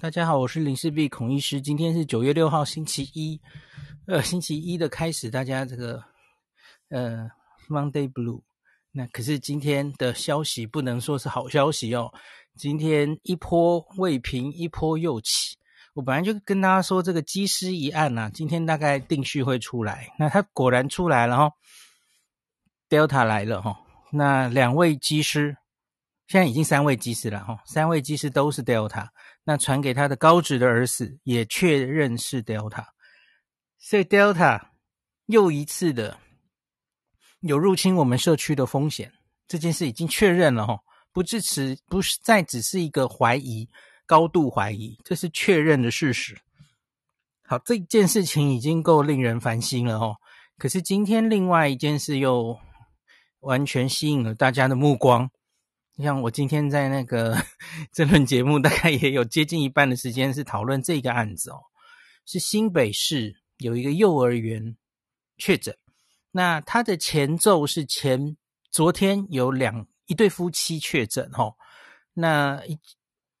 [0.00, 1.60] 大家好，我是林氏璧孔医师。
[1.60, 3.40] 今天是九月六号，星期一。
[4.06, 6.02] 呃，星期一的开始，大家这个
[6.88, 7.30] 呃
[7.68, 8.42] ，Monday Blue。
[8.90, 12.12] 那可是今天的消息不能说是好消息哦。
[12.56, 15.56] 今天一波未平，一波又起。
[15.94, 20.12] 我本来就跟大家说，这个机师一案啊，今天大概定序会出来。
[20.18, 21.52] 那它果然出来了哈
[22.88, 23.80] ，Delta 来了哈。
[24.10, 25.56] 那两位机师。
[26.28, 29.08] 现在已经三位机师了哈，三位机师都是 Delta，
[29.44, 32.86] 那传给他的高职的儿子也确认是 Delta，
[33.78, 34.68] 所以 Delta
[35.26, 36.18] 又一次的
[37.40, 39.12] 有入侵我们社区的风险，
[39.48, 40.78] 这件事已经确认了哈，
[41.12, 43.68] 不支持，不是再只是一个怀疑，
[44.06, 46.38] 高度怀疑，这是确认的事实。
[47.44, 50.16] 好，这件事情已经够令人烦心了哦，
[50.56, 52.58] 可是今天另外一件事又
[53.40, 55.28] 完全吸引了大家的目光。
[55.98, 57.36] 像我今天在那个
[57.92, 61.60] 这轮节目，大概也有接近一半的时间是讨论这个案子哦，
[62.24, 64.76] 是新北市有一个幼儿园
[65.36, 65.76] 确诊，
[66.30, 68.36] 那他的前奏是前
[68.70, 71.54] 昨天有两一对夫妻确诊哦，
[72.14, 72.78] 那一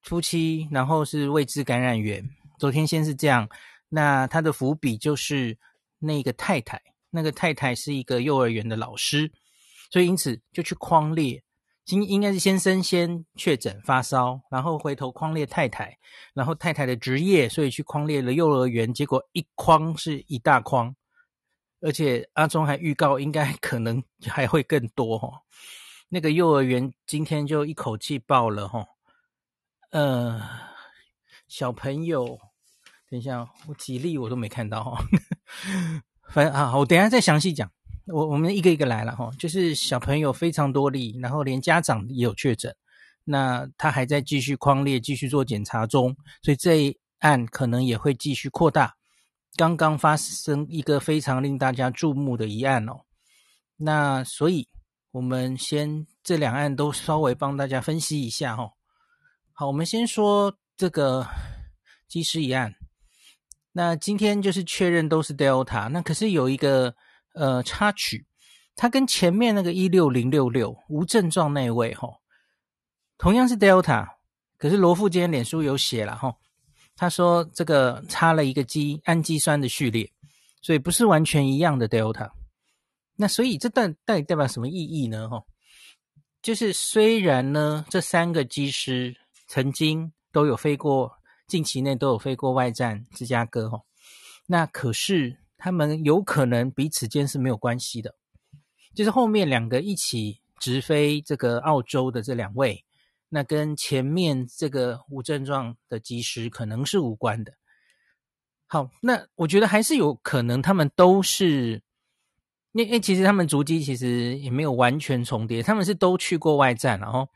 [0.02, 2.22] 夫妻然后是未知感染源，
[2.58, 3.48] 昨天先是这样，
[3.88, 5.58] 那他的伏笔就是
[5.98, 9.32] 那个太太，那个太太是一个幼儿园的老师，
[9.90, 11.42] 所以因此就去匡列。
[11.84, 15.98] 今应该是先生先确诊发烧，然后回头框列太太，
[16.32, 20.94] 然后太太的职业，所以去框列了幼儿园，结果一框是一大筐，
[21.80, 25.42] 而且阿忠还预告应该可能还会更多哈。
[26.08, 28.86] 那个幼儿园今天就一口气爆了哈，
[29.90, 30.40] 呃，
[31.48, 32.38] 小朋友，
[33.10, 35.04] 等一下我几例我都没看到哈，
[36.30, 37.70] 反正啊，我等下再详细讲。
[38.06, 42.74] 我我们一个一个来了哈，就是小朋友非常多例，然后连家长也有确诊，
[43.22, 48.96] 那他还在继续框列，继续做检查中，所以这一案可能也会继续扩大。
[49.54, 53.02] 刚刚发生一个非常令大家注目的一案哦，
[53.76, 54.66] 那所以
[55.12, 58.68] 我们先这两案都稍微帮大家分析一下哈。
[59.52, 61.24] 好，我们先说这个
[62.08, 62.74] 机师一案，
[63.70, 66.96] 那今天就是确认都是 Delta，那可是有一个。
[67.34, 68.26] 呃，插曲，
[68.76, 72.08] 他跟前面那个一六零六六无症状那位哈，
[73.16, 74.06] 同样是 Delta，
[74.58, 76.36] 可是罗富今天脸书有写了哈，
[76.94, 80.12] 他说这个插了一个基氨基酸的序列，
[80.60, 82.30] 所以不是完全一样的 Delta。
[83.16, 85.28] 那所以这代代代表什么意义呢？
[85.30, 85.42] 哈，
[86.42, 89.16] 就是虽然呢这三个机师
[89.46, 91.12] 曾经都有飞过，
[91.46, 93.80] 近期内都有飞过外站芝加哥哈，
[94.46, 95.38] 那可是。
[95.64, 98.16] 他们有可能彼此间是没有关系的，
[98.96, 102.84] 就是后面两个一起直飞这个澳洲的这两位，
[103.28, 107.52] 那跟前面这个无症状的机师可能是无关的。
[108.66, 111.80] 好，那我觉得还是有可能他们都是，
[112.72, 117.28] 因为其实他们足迹其实也没有完全重叠，他们是都去过外站，然后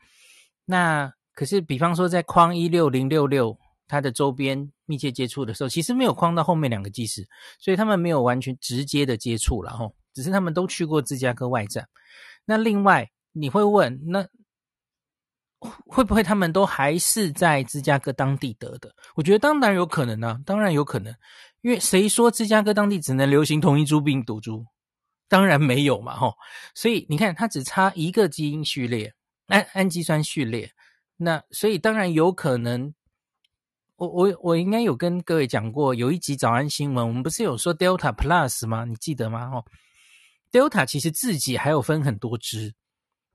[0.65, 3.57] 那可是比方说在框一六零六六。
[3.87, 7.25] 他的周边密切接触的时候，其实没有框到后面两个机师，
[7.57, 11.87] 所以他们没有完全直接的接触了哈，只是他们都去过芝加哥外站。
[12.45, 14.27] 那另外你会问，那
[15.85, 18.93] 会不会他们都还是在芝加哥当地得的？
[19.15, 21.15] 我觉得当然有可能啊，当然有可能，
[21.61, 24.65] 因为谁说芝加哥当地只能流行同一株病毒株？
[25.29, 26.33] 当然没有嘛哈，
[26.75, 29.13] 所以你看，它只差一个基因序列，
[29.47, 30.71] 氨氨基酸序列，
[31.17, 32.93] 那所以当然有可能。
[33.97, 38.85] 我我我应该有跟各位讲过，有一集早安新闻，我们不是有说 Delta Plus 吗？
[38.85, 39.49] 你记得吗？
[39.49, 39.65] 哦
[40.51, 42.75] ，Delta 其实自己还有分很多支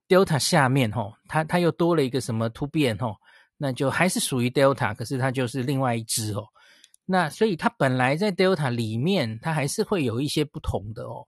[0.07, 3.17] ，Delta 下面哦，它它又多了一个什么突变哦，
[3.57, 6.45] 那就还是属于 Delta，可是它就是另外一支哦。
[7.05, 11.27] 那所以它本来在 Delta 里面，它还是会有一些不同的哦。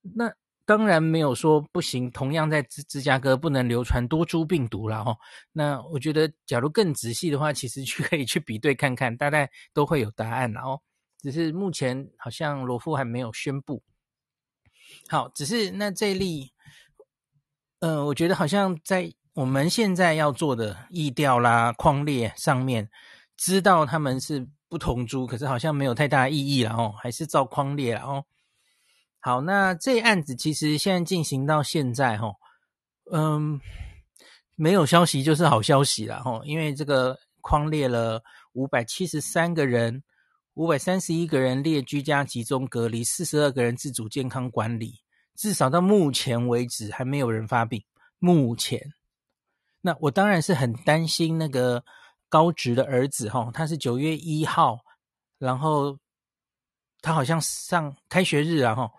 [0.00, 0.32] 那
[0.70, 5.16] 当然没有说不行，同样在芝芝加哥不能流传多株病毒了哈。
[5.50, 10.80] 那我觉得，假如更仔细的话，其实去 可以去比对看看，大概都会有答案了哦。
[11.18, 13.82] 只是目前好像罗夫还没有宣布。
[15.08, 16.52] 好，只是那这例，
[17.80, 22.88] 呃，我觉得好像在我们现在要做的疫调啦、框列上面，
[23.36, 28.24] 知道他们是不同株，可是好像没有太大意义了哦，还是照框列了哦。
[29.22, 32.32] 好，那这案子其实现在进行到现在，哈，
[33.12, 33.60] 嗯，
[34.56, 38.22] 没有消息就是好消息了，哈，因为这个框列了
[38.54, 40.02] 五百七十三个人，
[40.54, 44.94] 五百三十一个人列居家集中隔离，四十二个人自主健康管理，
[45.36, 47.84] 至少到目前为止还没有人发病。
[48.18, 48.92] 目前，
[49.82, 51.84] 那我当然是很担心那个
[52.28, 54.78] 高职的儿子哈，他是九月一号，
[55.38, 55.98] 然后
[57.02, 58.90] 他好像上开学日啊哈，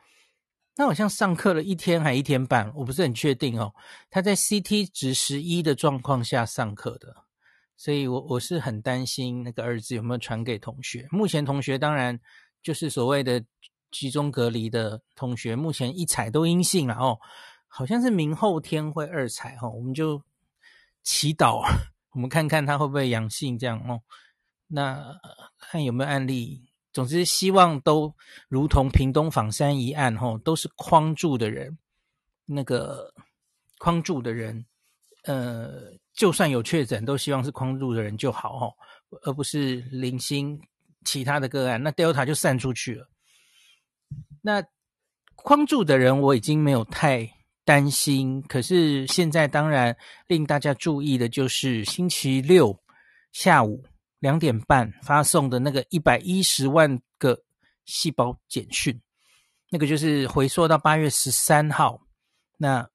[0.75, 3.73] 他好像上课了一天还一天半，我不是很确定哦。
[4.09, 7.15] 他在 CT 值十一的状况下上课的，
[7.75, 11.07] 所以我我是很担心那个儿子有没有传给同学。
[11.11, 12.19] 目前同学当然
[12.63, 13.43] 就是所谓的
[13.91, 17.19] 集中隔离的同学，目前一采都阴性了哦，
[17.67, 20.23] 好像是明后天会二采哈，我们就
[21.03, 21.61] 祈祷。
[22.11, 24.01] 我们看看他会不会阳性，这样哦。
[24.67, 25.19] 那
[25.59, 26.70] 看有没有案例。
[26.93, 28.13] 总之，希望都
[28.49, 31.77] 如同屏东枋山一案，吼，都是框住的人。
[32.45, 33.13] 那个
[33.79, 34.65] 框住的人，
[35.23, 38.73] 呃，就算有确诊，都希望是框住的人就好，吼，
[39.23, 40.59] 而不是零星
[41.05, 41.81] 其他的个案。
[41.81, 43.09] 那 Delta 就散出去了。
[44.41, 44.63] 那
[45.35, 47.31] 框住的人，我已经没有太。
[47.63, 49.95] 担心，可是现在当然
[50.25, 52.75] 令大家注意的就是星期六
[53.31, 53.85] 下午
[54.21, 57.37] 两点半发送的那个一百一十万个
[57.83, 58.97] 细胞简讯，
[59.69, 61.99] 那个就是回溯到八月十三号。
[62.57, 62.87] 那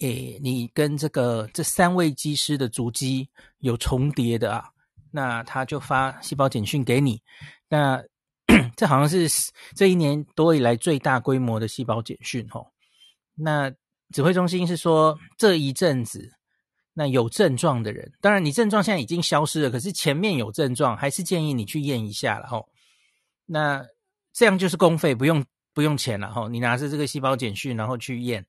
[0.00, 3.26] 诶，你跟这个这三位机师的足迹
[3.60, 4.68] 有重叠的啊，
[5.10, 7.22] 那他就发细胞简讯给你。
[7.68, 8.02] 那
[8.76, 9.28] 这好像是
[9.74, 12.66] 这一年多以来最大规模的细胞简讯哦。
[13.34, 13.72] 那
[14.12, 16.32] 指挥中心是说，这一阵子
[16.98, 22.70] 那有症状的人，当然你症状现在已经消失了，可是前面有症状，还是建议你去验一下了吼。
[23.44, 23.84] 那
[24.32, 25.44] 这样就是公费，不用
[25.74, 26.48] 不用钱了吼。
[26.48, 28.46] 你拿着这个细胞简讯，然后去验。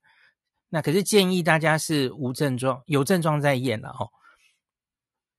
[0.70, 4.12] 那可是建议大家是无症状，有症状再验了吼。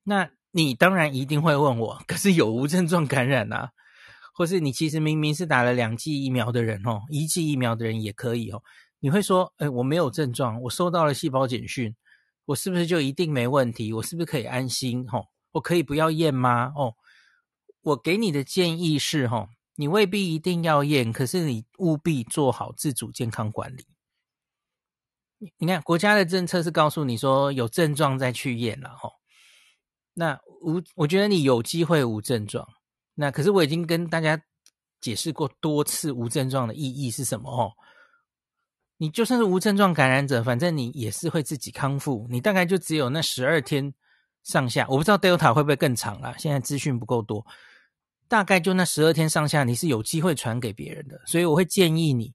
[0.04, 3.70] 那你当然一定会问我，可是有无症状感染啊，
[4.34, 8.62] 或是你其实明明是打了两剂疫苗的人哦，一剂疫苗的人也可以哦。
[9.00, 11.94] 你会说，哎，我没有症状，我收到了细胞简讯，
[12.48, 13.92] 我是不是就一定没问题？
[13.92, 15.06] 我是不是可以安心？
[15.06, 16.72] 吼，我可以不要验吗？
[16.74, 16.94] 哦，
[17.82, 23.84] 我给你的建议是，吼，你未必一定要验，可是你务必做好自主健康管理。
[25.58, 29.12] 你看，国家的政策是告诉你说有症状再去验了，吼。
[30.14, 32.66] 那无，我觉得你有机会无症状。
[33.12, 34.42] 那可是我已经跟大家
[35.02, 37.72] 解释过多次无症状的意义是什么，吼。
[39.00, 42.26] 你就算是无症状感染者，反正你也是会自己康复。
[42.28, 43.94] 你大概就只有那十二天
[44.42, 46.34] 上下，我不知道 Delta 会不会更长啦。
[46.36, 47.46] 现在资讯不够多，
[48.26, 51.20] 大概就那十二天上下，你是有机会传给别人的。
[51.26, 52.34] 所以我会建议你，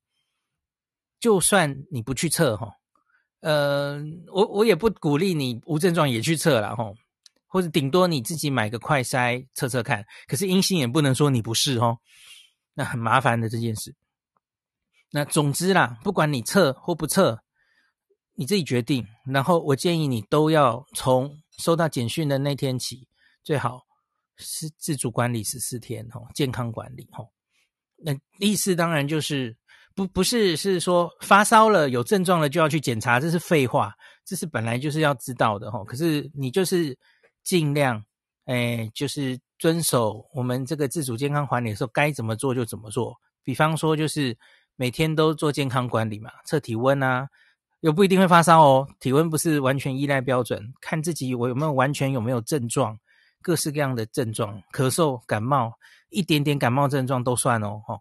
[1.20, 2.72] 就算你不去测哈，
[3.42, 4.02] 呃，
[4.32, 6.94] 我我也不鼓励你无症状也去测了哈，
[7.46, 10.06] 或者顶多你自己买个快筛测测看。
[10.28, 11.98] 可是阴性也不能说你不是哦，
[12.74, 13.94] 那很麻烦的这件事。
[15.16, 17.44] 那总之啦，不管你测或不测，
[18.34, 19.06] 你自己决定。
[19.28, 23.08] 然后我建议你都要从收到简讯的那天起，
[23.44, 23.84] 最好
[24.38, 27.30] 是自主管理十四天哦，健康管理哦。
[27.98, 29.56] 那意思当然就是
[29.94, 33.94] 不不是是说发烧了有症状了就要去检查，这是废话，
[34.26, 35.86] 这是本来就是要知道的哦。
[35.86, 36.98] 可是你就是
[37.44, 38.04] 尽量
[38.46, 43.16] 哎，就是遵守我们这个自主健康管理的时候该怎么做就怎么做。
[43.44, 44.36] 比方说就是。
[44.76, 47.30] 每天都做健康管理嘛，测体温啊，
[47.82, 48.88] 又不一定会发烧哦。
[49.00, 52.98] 体温不是完全依赖标准，看自己我有没有完全有没有症状，
[53.42, 55.74] 各式各样的症状，咳嗽、感冒，
[56.10, 57.82] 一点点感冒症状都算哦。
[57.86, 58.00] 哈，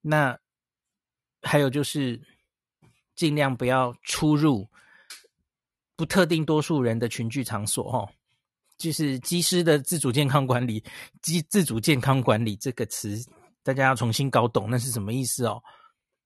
[0.00, 0.38] 那
[1.42, 2.20] 还有就是
[3.14, 4.68] 尽量不要出入
[5.96, 7.90] 不特定多数人的群聚场所。
[7.90, 8.08] 哈，
[8.78, 10.82] 就是机师的自主健康管理，
[11.20, 13.22] 机自主健康管理这个词，
[13.62, 15.62] 大家要重新搞懂那是什么意思哦。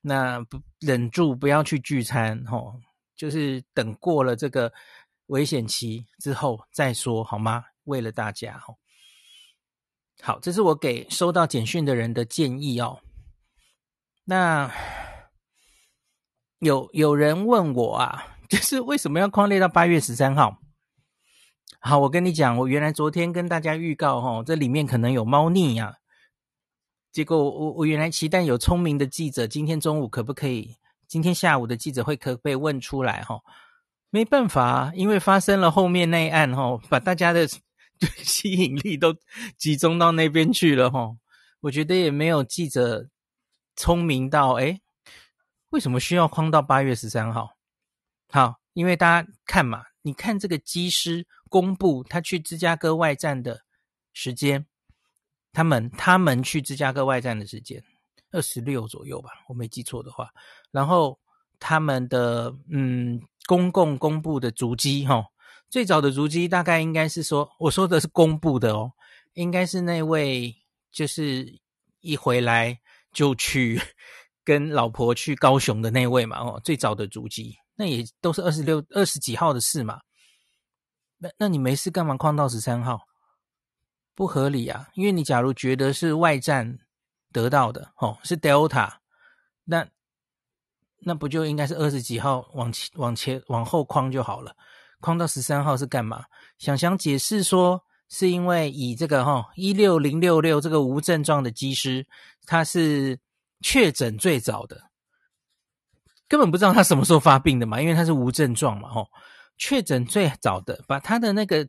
[0.07, 2.75] 那不忍住不要去聚餐，吼，
[3.17, 4.71] 就是等过了这个
[5.29, 7.65] 危险期之后再说，好吗？
[7.85, 8.77] 为了大家，吼，
[10.21, 13.01] 好，这是我给收到简讯的人的建议哦。
[14.25, 14.71] 那
[16.59, 20.59] 有有人问我啊，就是为什么要框列到八月十三号？
[21.81, 25.97] 好，我跟你讲，我原来昨天跟大家预告，吼，这里面可能有猫腻呀。
[27.15, 30.75] 结果我我原来期待有聪明的记者，今天中午可不可以？
[31.07, 33.23] 今天下午的记者会可被问出来？
[33.23, 33.41] 哈，
[34.11, 37.47] 没办法，因为发生了后面那一案，哈，把大家的
[38.17, 39.15] 吸引力都
[39.57, 41.17] 集中到那边去了，哈。
[41.61, 43.09] 我觉得也没有记者
[43.77, 44.81] 聪明到，诶，
[45.69, 47.51] 为什么需要框到八月十三号？
[48.29, 53.61] 好，因为大家看嘛，你看这个机师公布他去芝加哥外站的
[54.13, 54.67] 时间。
[55.55, 57.83] 他们他们去芝加哥外站的时间
[58.33, 60.29] 二十六左右吧，我没记错的话。
[60.73, 61.19] 然后
[61.61, 65.25] 他们的嗯公共公布的足迹哈，
[65.71, 68.93] 最早的足迹大概应该是说，我说的是公布的哦，
[69.35, 70.55] 应该是那位
[70.91, 71.59] 就是
[72.01, 72.79] 一回来
[73.13, 73.81] 就去
[74.45, 80.01] 跟老婆去高雄的那位嘛哦，最早的足迹，那也都是二十六二十几号的事嘛。
[81.19, 83.01] 那那你没事干嘛框到十三号？
[84.15, 84.89] 不合理啊！
[84.95, 86.79] 因为你假如觉得是外战
[87.33, 88.91] 得到的哦，是 Delta，
[89.65, 89.87] 那
[91.01, 94.55] 那不就应该是二十几号往前往前往后框就好了？
[95.01, 96.25] 框到十三号是干嘛？
[96.59, 102.07] 想想解释说，是因为以这个哈一六零六六这个无症状的机师，
[102.47, 103.19] 他是
[103.61, 104.81] 确诊最早的，
[106.29, 109.09] 根本不知道他什么时候发病的嘛，因为他是无症状嘛，吼。
[109.57, 111.69] 确诊最早的，把他的那个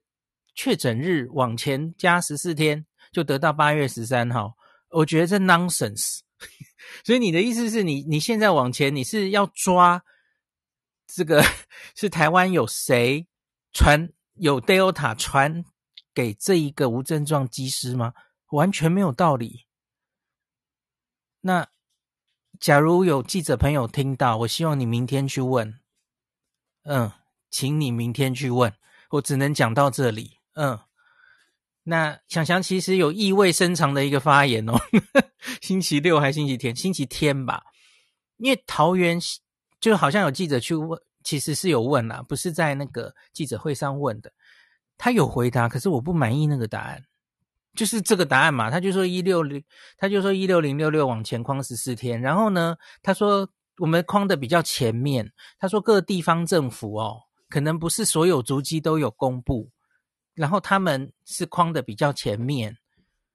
[0.55, 4.55] 确诊日往前加十四天，就得到八月十三号。
[4.89, 6.21] 我觉得这 nonsense。
[7.05, 10.03] 所以你的意思是你你现在往前，你是要抓
[11.05, 11.43] 这个
[11.95, 13.27] 是台湾有谁
[13.71, 15.63] 传有 Delta 传
[16.13, 18.13] 给这一个无症状机师吗？
[18.51, 19.65] 完全没有道理。
[21.41, 21.67] 那
[22.59, 25.79] 假如有记者朋友听到，我希望你明天去问。
[26.83, 27.11] 嗯。
[27.51, 28.73] 请你明天去问，
[29.11, 30.39] 我只能讲到这里。
[30.55, 30.79] 嗯，
[31.83, 34.73] 那想想其实有意味深长的一个发言哦。
[35.61, 36.75] 星期六还星期天？
[36.75, 37.63] 星期天吧。
[38.37, 39.19] 因为桃园
[39.79, 44.31] 就好像有记者去问，其实是有问啦，不是在那个记者会上问的。
[44.97, 47.03] 他有回答，可是我不满意那个答案，
[47.75, 48.71] 就是这个答案嘛。
[48.71, 49.63] 他就说一六零，
[49.97, 57.23] 他就说一六零六六往前框十四天，然后呢，他说我们框的比较前面，他说各地方政府哦。
[57.47, 59.69] 可能不是所有足迹都有公布，
[60.35, 62.77] 然后他们是框的比较前面，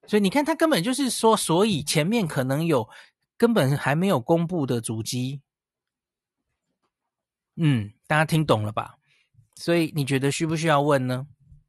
[0.07, 2.89] 所以你看他根本就是说，所以前面可能有
[3.37, 5.41] 根本还没有公布的足迹。
[7.57, 8.97] 嗯，大家听懂了吧？
[9.57, 11.27] 所以你觉得需不需要问呢？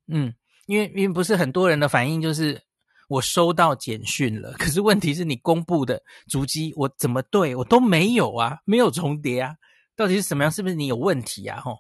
[0.08, 0.34] 嗯，
[0.66, 2.62] 因为因为不是很多人的反应就是
[3.08, 9.56] 我收到简讯了，可是问题是你公布的足迹我怎么对我都没有啊，没有重叠啊，
[9.96, 10.52] 到底是什么样？
[10.52, 11.60] 是不是你有问题啊？
[11.62, 11.78] 吼。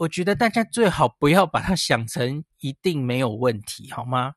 [0.00, 4.32] 我觉得大家最好不要把它想成一定没有问题，好吗？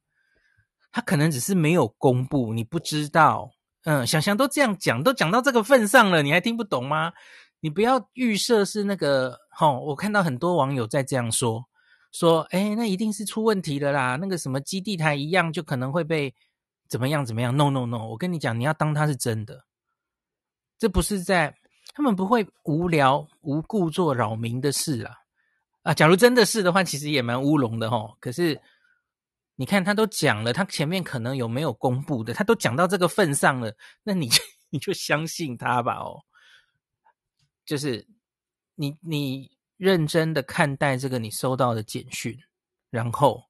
[0.91, 3.49] 他可能只是没有公布，你不知道。
[3.85, 7.13] 嗯，想想都这样讲，都讲到这个份上了，你还听不懂吗？
[7.61, 11.63] 你不要预设是那个，齁，我看到很多网友在这样说，
[12.11, 16.35] 说，诶，那一定是出问题了啦，那个什么基地台一样就可能会被
[16.89, 17.55] 怎么样怎么样。
[17.55, 19.63] No No No，我跟你讲，你要当它是真的，
[20.77, 21.55] 这不是在，
[21.93, 25.22] 他们不会无聊无故做扰民的事啊。
[25.83, 28.15] 啊，假如真的是的话，其实也蛮乌龙的齁。
[28.19, 28.59] 可是
[29.55, 36.21] 你看，他都讲了，他前面可能有没有公布的，他都讲到这个份上了，那你就 你就相信他吧哦。
[37.65, 38.07] 就是
[38.75, 42.37] 你你认真的看待这个你收到的简讯，
[42.89, 43.43] 然后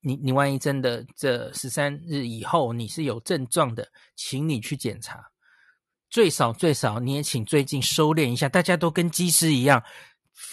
[0.00, 5.30] 你你万一真的这十三日以后你是有症状的，请你去检查。
[6.08, 9.82] 最少最少你也请最近收敛一下，大家都跟机师一样。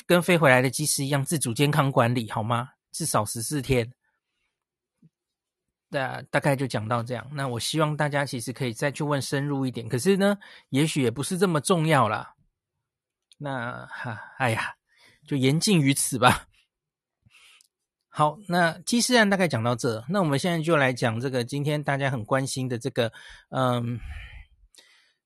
[0.06, 2.70] 跟飞回来的机师一样，自主健康管理好吗？
[2.92, 3.94] 至少十四天。
[5.90, 7.26] 大大概就讲到这样。
[7.32, 10.38] 那我希望大家其实可以再去问深入一点，可是呢，
[10.70, 12.34] 也许也不是这么重要啦。
[13.38, 14.76] 那哈，哎呀，
[15.26, 16.48] 就言尽于此吧。
[18.10, 23.14] 好，那机师案大概讲到这，那我们现在就来讲这个今天大家很关心的这个，
[23.52, 24.00] 嗯，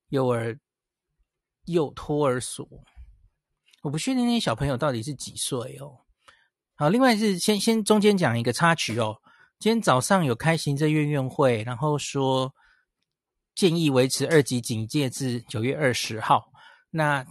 [0.09, 0.59] 幼儿
[1.65, 2.67] 幼托儿所。
[3.81, 5.97] 我不确定那些小朋友到底是几岁哦。
[6.75, 9.17] 好，另外是先先中间讲一个插曲哦。
[9.59, 12.53] 今天早上有开行政院院会，然后说
[13.53, 16.51] 建议维持二级警戒至九月二十号，
[16.89, 17.25] 那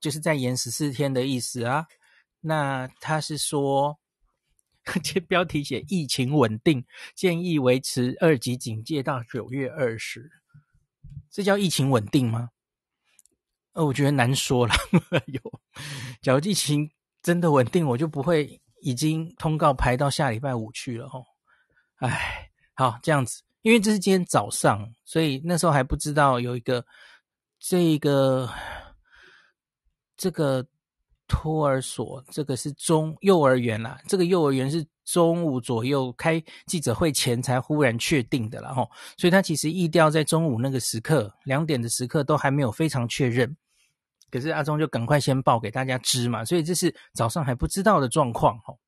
[0.00, 1.86] 就是再延十四天的意思啊。
[2.40, 3.98] 那他是说，
[5.04, 6.84] 这标题写疫情稳定，
[7.14, 10.30] 建议维持二级警戒到九月二十，
[11.30, 12.50] 这叫疫情稳定吗？
[13.74, 14.74] 呃，我觉得难说了。
[15.26, 15.40] 有，
[16.22, 16.88] 假如疫情
[17.22, 21.24] 真的稳定，我就不会已经通告排到下礼拜五去了吼。
[21.96, 26.84] 哎，好这样子，因为这是今天早上，所以那时候还不知道有一个
[27.58, 28.48] 这个
[30.16, 30.64] 这个
[31.26, 33.98] 托儿所，这个是中幼儿园啦。
[34.06, 43.56] 这个幼儿园是中午左右开记者会前才忽然确定的啦吼，所以他其实疫调在中午那个时刻，两点的时刻都还没有非常确认。
[44.34, 48.80] 可是阿中就赶快先报给大家知嘛，所以这是早上还不知道的状况吼。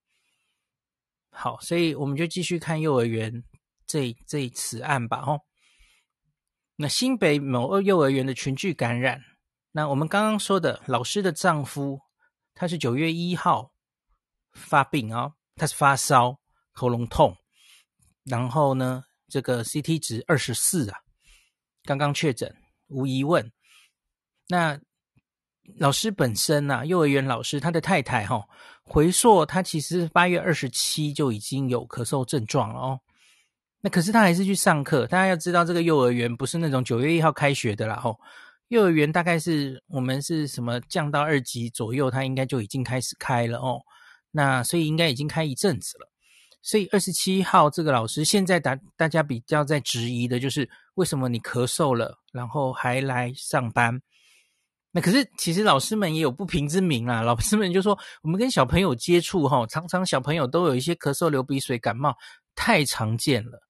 [1.30, 3.44] 好，所以我们就继续看幼儿园
[3.86, 5.38] 这这一此案吧吼。
[6.74, 9.22] 那新北某幼儿园的群聚感染，
[9.70, 12.00] 那我们刚刚说的老师的丈夫，
[12.52, 13.70] 他是九月一号
[14.52, 16.40] 发病、哦，他是发烧、
[16.72, 17.36] 喉咙痛，
[18.24, 20.98] 然后呢，这个 CT 值二十四啊，
[21.84, 22.52] 刚刚确诊，
[22.88, 23.52] 无疑问。
[24.48, 24.80] 那
[25.78, 28.48] 老师本身啊，幼儿园老师，他的太太哈、哦，
[28.84, 33.00] 回溯他其实八月二十七就已经有咳嗽症状了哦。
[33.80, 35.06] 那可是他还是去上课。
[35.06, 38.16] 大家要知道，这个幼儿园不是那种九月一号开学的啦哦。
[38.68, 43.80] 幼儿园大概是我们是什么降到二级左右，他应该就已经开始开了哦。
[44.32, 46.10] 那所以应该已经开一阵子了。
[46.62, 54.00] 所以二十七号这个老师现在大大家比较在质疑的就是为什么你咳嗽了，然后还来上班？
[54.96, 57.20] 那可是，其实老师们也有不平之鸣啊。
[57.20, 62.16] 老师们就说，我们跟小朋友接触哈，常常小朋友都有一些咳嗽、流鼻水、感冒，
[62.54, 63.60] 太常见了。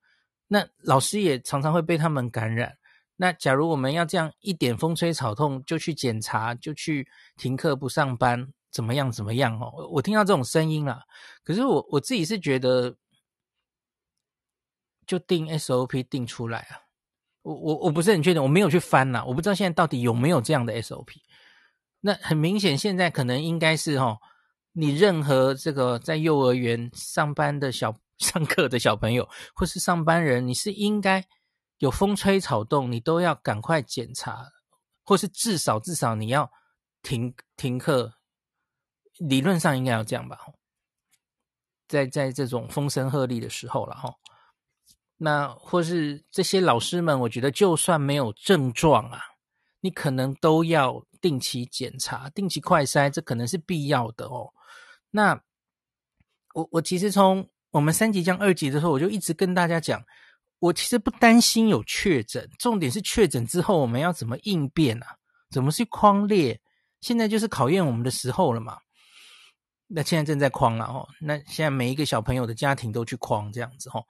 [0.46, 2.78] 那老师也常常会被他们感染。
[3.16, 7.04] 那假如我们要这样一点风吹草动就去检查，就去
[7.36, 9.10] 停课不上班，怎么样？
[9.10, 9.58] 怎么样？
[9.58, 11.02] 哦，我听到这种声音了。
[11.42, 12.94] 可是我我自己是觉得，
[15.04, 16.85] 就定 SOP 定出来啊。
[17.46, 21.12] 我我我不是很确定，我没有去翻呐，我不知道现在到底有没有这样的 SOP。
[22.00, 24.18] 那很明显，现在可能应该是哈，
[24.72, 31.24] 你任何这个在幼儿园上班的小 上课的小朋友，或是上班人，你是应该
[31.78, 34.50] 有风吹草动，你都要赶快检查，
[35.04, 36.50] 或是至少至少你要
[37.00, 38.14] 停停课。
[39.18, 40.36] 理论上应该要这样吧，
[41.86, 44.12] 在在这种风声鹤唳的时候了哈。
[45.18, 49.20] 那或是这些老师们，我觉得就算没有症状啊，
[49.80, 54.52] 你可能都要定期检查、定期快筛，这可能是必要的哦。
[55.10, 55.40] 那
[56.54, 60.04] 我我其实从我们三级降二级的时候，我就一直跟大家讲，
[60.58, 65.16] 我其实不担心有确诊，重点是确诊之后我们要怎么应变啊？
[65.50, 66.60] 怎么去框列？
[67.00, 68.78] 现在就是考验我们的时候了嘛。
[69.86, 74.04] 那现在正在框了哦，那现在每一个小朋友的家庭都去框这样子哦。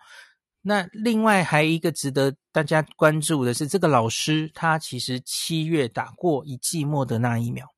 [0.68, 7.72] 那另外还一个值得大家关注的是，这个老师他其实七月打过一剂莫德纳疫苗，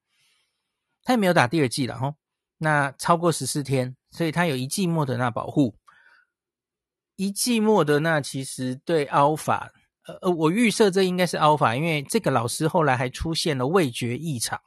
[1.03, 2.15] 他也没有打第二剂了哈。
[2.57, 5.77] 那超过十四天，所以他有一剂莫德纳保护。
[7.17, 9.69] 一剂莫德纳其实对 Alpha，
[10.07, 14.59] 呃呃，我预设这应该是 Alpha，因为这个老师后来还出现了味觉异常。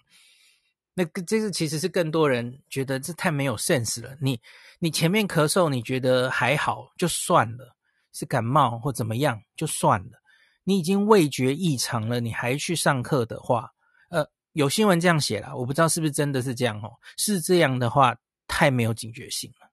[0.93, 4.15] 那个这个其实是更多人觉得这太没有 sense 了。
[4.21, 4.39] 你
[4.77, 7.75] 你前面咳嗽你觉得还好就算了。
[8.13, 10.21] 是感冒或怎么样就算了，
[10.63, 13.71] 你已经味觉异常了，你还去上课的话，
[14.10, 16.91] 呃，有新闻这样写了，我不知道是不是真的是这样哦。
[17.17, 18.15] 是这样的话，
[18.47, 19.69] 太没有警觉性了，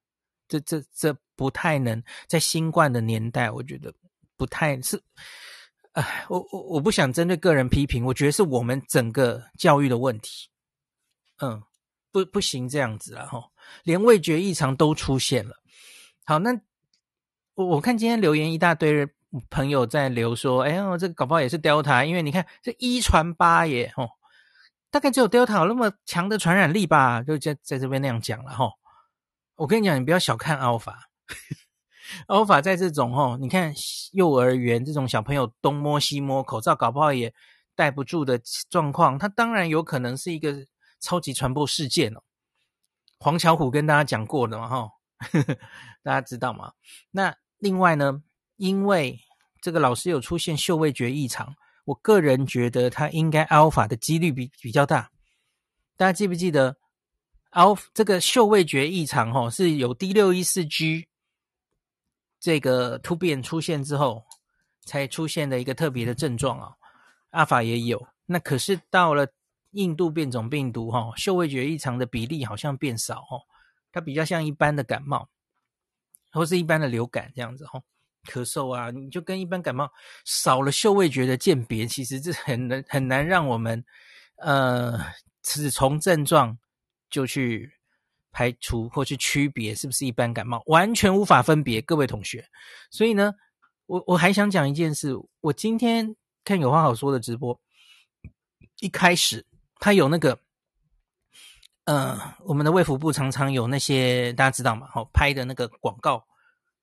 [0.47, 3.93] 这这这不太能在新冠的年代，我觉得
[4.37, 5.01] 不太是。
[5.91, 10.49] 哎，我我我不想针对个人批评，我觉得是我们整个教育的问题。
[11.41, 11.61] 嗯，
[12.11, 13.43] 不不行这样子了哈，
[13.83, 15.55] 连味觉异常都出现了。
[16.23, 16.59] 好，那。
[17.59, 19.05] 我我看今天留言一大堆
[19.49, 24.11] 朋友在留说，哎呦，这个搞不好也是 Delta，因为你看这一传八耶，吼，
[24.89, 28.71] 大概只有 Delta 有那么强的传染力吧，就在在这边那样讲了吼。
[29.55, 33.73] 我跟你讲，你不要小看 Alpha，Alpha 在这种哦，你看
[34.13, 37.33] 幼儿园这种小朋友东摸西摸，口罩搞不好也
[37.75, 40.65] 戴不住的状况，它当然有可能是一个
[41.01, 42.21] 超级传播事件哦。
[43.19, 44.91] 黄巧虎跟大家讲过的嘛，吼，
[46.01, 46.71] 大家知道吗？
[47.11, 47.35] 那。
[47.59, 48.23] 另外呢，
[48.55, 49.19] 因为
[49.61, 51.53] 这个老师有出现嗅味觉异常，
[51.85, 55.11] 我个人觉得他应该 Alpha 的几率比比较大。
[55.97, 56.77] 大家记不记得
[57.51, 61.05] Alpha 这个嗅味觉异常哦，是有 D614G
[62.39, 64.23] 这个突变出现之后
[64.85, 66.71] 才出现的一个特别的症状啊。
[67.31, 69.27] Alpha 也有，那可是到了
[69.71, 73.43] 印度变种病毒齁，嗅味觉异常的比例好像变少哦，
[73.91, 75.27] 它比较像一般的感冒。
[76.31, 77.83] 或是一般的流感这样子吼，
[78.25, 79.89] 咳嗽啊，你就跟一般感冒
[80.25, 83.83] 少了嗅味觉的鉴别，其实这很难很难让我们
[84.37, 84.99] 呃
[85.41, 86.57] 只从症状
[87.09, 87.71] 就去
[88.31, 92.47] 排除或去区别是不是一般感冒，完全无法分别，各位同学。
[92.91, 93.33] 所以呢，
[93.85, 97.59] 我我还想讲一件事，我今天看有话好说的直播，
[98.79, 99.45] 一开始
[99.79, 100.39] 他有那个。
[101.89, 104.87] 呃，我们的卫福部常常有那些大家知道吗？
[104.91, 106.23] 好、哦、拍的那个广告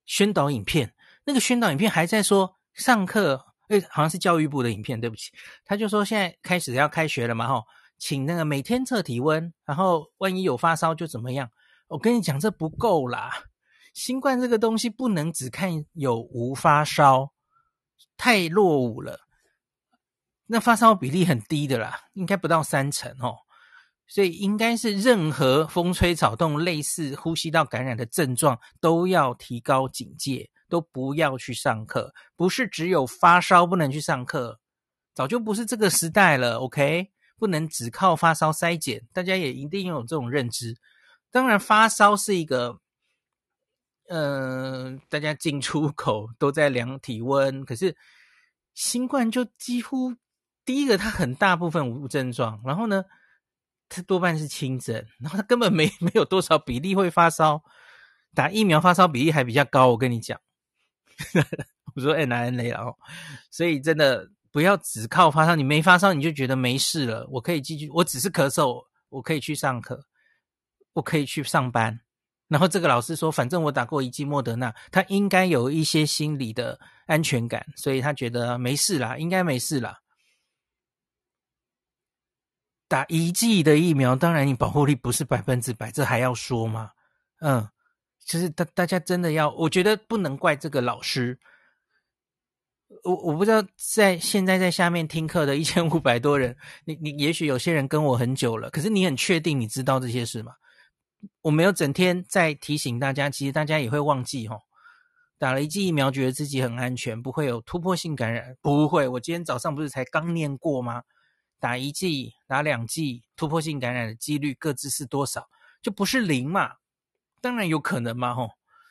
[0.05, 0.93] 宣导影片，
[1.25, 5.31] 那个宣导影片还在说上课，诶，好像是教育部的影片，对不起，
[5.65, 7.65] 他就说现在开始要开学了嘛，哈、哦，
[7.99, 11.49] 请那个每天测体温，然后万一有发烧就怎么样？
[11.87, 13.31] 我跟你讲，这不够啦，
[13.95, 17.33] 新冠这个东西不能只看有无发烧，
[18.17, 19.21] 太落伍了，
[20.47, 23.46] 那发烧比例很低的啦，应该不到三成哦。
[24.07, 32.15] 所以应该是任何风吹草动、类似呼吸道感染的症状都要提高警戒，都不要去上课。
[32.37, 34.61] 不是只有发烧不能去上课，
[35.15, 36.59] 早就不是这个时代了。
[36.59, 40.77] OK，不能只靠发烧筛检，大家也一定有这种认知。
[41.31, 42.79] 当然，发烧是一个，
[44.09, 47.97] 嗯、大家进出口都在量体温，可是
[48.73, 50.15] 新冠就几乎
[50.65, 53.05] 第一个，它很大部分无症状，然后呢，
[53.89, 57.63] 它多半是轻症，然后它根本没 没有多少比例会发烧，
[58.35, 60.39] 打疫苗发烧比例还比较高，我跟你讲，
[61.95, 62.97] 我说 mRNA 了哦，
[63.51, 70.05] 所以真的不要只靠发烧，你没发烧你就觉得没事了，我可以继续，我只是咳嗽，我可以去上课，
[70.95, 72.01] 我可以去上班，
[72.49, 79.99] 然后这个老师说，反正我打过一剂莫德纳，他应该有一些心理的安全感，所以他觉得没事啦，应该没事啦。
[82.89, 86.91] 打一剂的疫苗，当然你保护力不是百分之百，这还要说吗？
[87.41, 87.69] 嗯，
[88.25, 91.39] 其实大大家真的要，我觉得不能怪这个老师。
[93.03, 100.53] 我我不知道在现在在下面听课的一千五百多人，你你也许有些人跟我很久了，可是你很确定你知道这些事吗？
[101.43, 104.61] 我没有整天在提醒大家，其实大家也会忘记齁。
[105.39, 109.09] 打了一剂疫苗，觉得自己很安全，不会有突破性感染，不会。
[109.09, 111.03] 我今天早上不是才刚念过吗？
[111.59, 115.49] 打一剂、打两剂，突破性感染的几率各自是多少？
[115.83, 116.73] 就不是零嘛？
[117.41, 118.51] 当然有可能嘛，吼！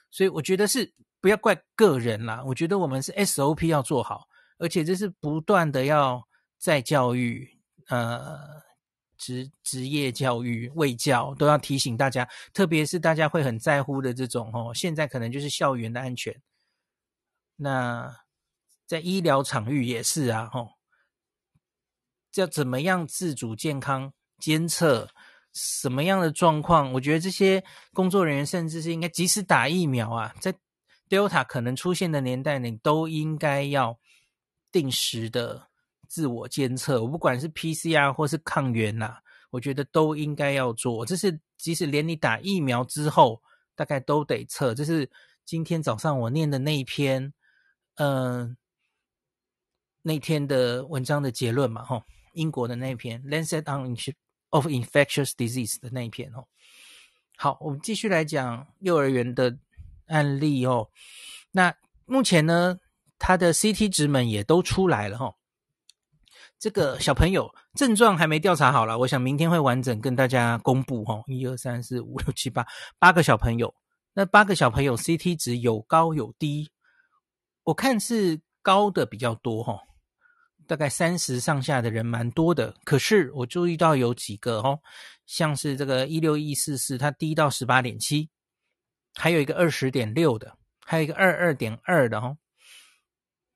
[0.10, 2.42] 所以我觉得是不要怪个人啦。
[2.46, 6.26] 我觉得我们是 SOP 要做好，而且这是不断的要
[6.58, 8.40] 再教育，呃，
[9.18, 16.42] 职职业教育、卫教都要提醒大家，特别是大家会很在乎的这种，吼，现在可能就是校园的安全。
[17.58, 18.16] 那
[18.86, 20.75] 在医疗场域也是啊，吼。
[22.42, 25.10] 要怎么样自主健康监测
[25.54, 26.92] 什么样的状况？
[26.94, 30.54] 我觉得这些工作人员甚至是应该及时打疫苗啊，在
[31.08, 33.98] Delta 可能出现的年代你，都应该要
[34.72, 35.70] 定时的
[36.10, 37.02] 自我监测。
[37.02, 39.18] 我不管是 PCR 或是抗原呐、
[39.52, 41.06] 我觉得都应该要做。
[41.06, 43.42] 这是即使连你打疫苗之后，
[43.76, 44.74] 大概都得测。
[44.74, 45.10] 这是
[45.46, 47.34] 今天早上我念的那一篇，
[47.96, 48.58] 嗯、
[50.02, 52.04] 那天的文章的结论嘛，吼。
[52.36, 53.96] 英国的那一篇《Lancet on
[54.52, 56.46] of Infectious Disease》的那一篇哦，
[57.38, 59.58] 好，我们继续来讲幼儿园的
[60.08, 60.90] 案例哦。
[61.52, 61.74] 那
[62.06, 62.78] 目前呢，
[63.18, 65.36] 他的 CT 值们也都出来了哈、哦。
[66.58, 71.24] 这个小朋友症状还没调查好了，我想明天会完整跟大家公布哈、哦。
[71.28, 72.66] 一二三四五六七八
[72.98, 73.74] 八个小朋友，
[74.14, 76.70] 那八个小朋友 CT 值有高有低，
[77.64, 79.80] 我看是高的比较多哈、哦。
[80.68, 84.80] 大概三十上下的人蛮多的，可是我注意到有几个哦，
[85.26, 88.30] 像是这个一六一四四，它低到十八点七，
[89.14, 92.38] 还有一个二十点六的，还有一个二二点二的哦。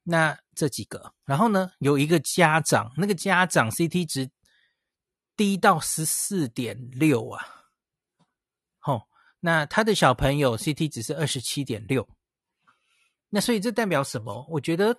[0.03, 4.29] 那这几个，然后呢，有一个家长，那个家长 CT 值
[5.35, 7.45] 低到十四点六啊，
[8.85, 9.07] 哦，
[9.39, 12.07] 那他的小朋友 CT 值是二十七点六，
[13.29, 14.45] 那所以这代表什么？
[14.51, 14.95] 我觉得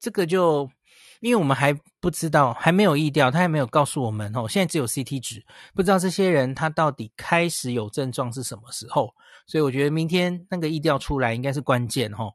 [0.00, 0.70] 这个就。
[1.20, 4.46] 因为我们还不知道，还没有疫调，他还没有告诉我们哦。
[4.48, 9.12] 现在只有 CT 值，不知道这些人他到底开始有症状是什么时候。
[9.46, 12.32] 所以我觉得明天那个疫调出来应该是关键哦，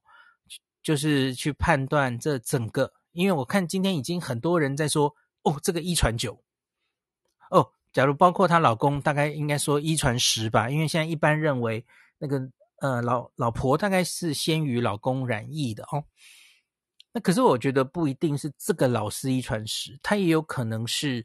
[0.81, 2.91] 就是去判断这整个。
[3.11, 6.43] 因为我看今天已经很多人在说哦，这个一传九
[7.51, 7.69] 哦。
[7.91, 10.69] 假如包括她老公，大概应该说一传十吧。
[10.69, 11.85] 因为现在一般认为
[12.17, 12.41] 那个
[12.81, 16.03] 呃老老婆大概是先于老公染疫的哦。
[17.15, 21.23] 那可是我觉得不一定是这个老师一传十，他也有可能是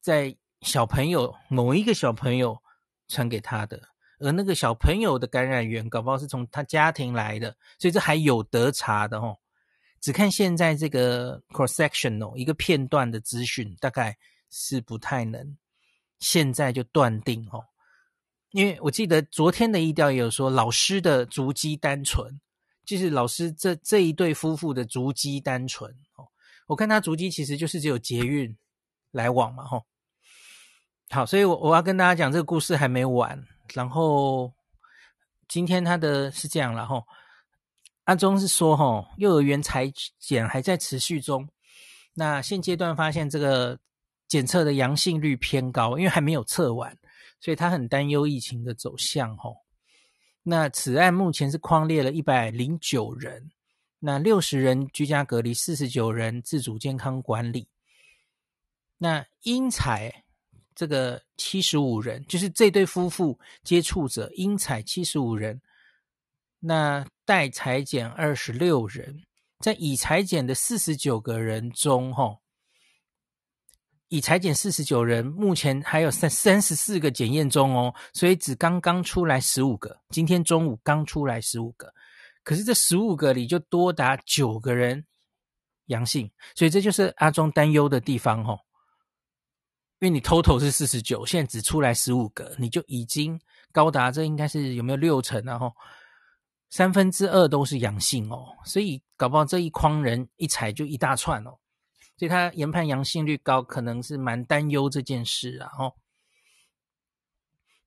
[0.00, 2.60] 在小朋友某一个小朋友
[3.06, 3.80] 传给他的，
[4.18, 9.38] 而那个小朋友的感染源搞不好是从他家庭来的，所以这还有得查的哦。
[10.00, 14.18] 只看现在这个 cross sectional 一个片段的资讯，大概
[14.50, 15.56] 是不太能
[16.18, 17.64] 现在就断定哦，
[18.50, 22.40] 因为我记得昨天的疫调也有说老师的足迹单纯。
[22.84, 26.28] 就是老师这这一对夫妇的足迹单纯哦，
[26.66, 28.56] 我看他足迹其实就是只有捷运
[29.10, 29.84] 来往嘛吼。
[31.10, 34.52] 好，所以我我要跟大家讲这个故事还没完，然后
[35.48, 37.04] 今天他的是这样了吼，
[38.04, 41.48] 阿中是说吼，幼儿园采检还在持续中，
[42.14, 43.78] 那现阶段发现这个
[44.26, 46.96] 检测的阳性率偏高，因为还没有测完，
[47.40, 49.63] 所以他很担忧疫情的走向吼。
[50.46, 53.50] 那此案目前是框列了一百零九人，
[53.98, 57.66] 那六十人居家隔离，四十九人自主健康管理。
[58.98, 60.24] 那应采
[60.74, 65.62] 这个七十五人，就是这对夫妇接触者应采七十五人，
[66.60, 69.24] 那待采检二十六人，
[69.60, 72.38] 在已采检的四十九个人中，哈，
[74.08, 81.92] 已裁减四十九人，目前还有三三十四个检验中哦，所以只刚刚出来十五个，今天中午刚出来十五个，
[82.42, 85.04] 可是这十五个里就多达九个人
[85.86, 88.58] 阳性，所以这就是阿中担忧的地方，哈。
[90.00, 93.40] 因为你 total 是四十九，现在只出来十五个，你就已经
[93.72, 95.72] 高达这应该是有没有六成然后
[96.68, 101.56] 三分之二都是阳性哦，所以搞不好这一筐人一踩就一大串哦，
[102.16, 105.70] 所以他研判阳性率高，可能是蛮担忧这件事啊。
[105.78, 105.92] 哦，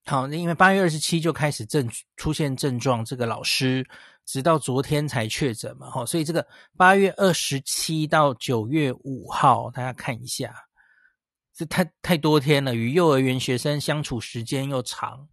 [0.05, 3.87] 好，那因为八月二十七就开始症出现症状，这个老师
[4.25, 10.53] 直到昨天才确诊嘛，哈，所以这个八月二十七到九月五号，大家看一下。
[11.53, 15.27] 这太太多天了，与幼儿园学生相处时间又长，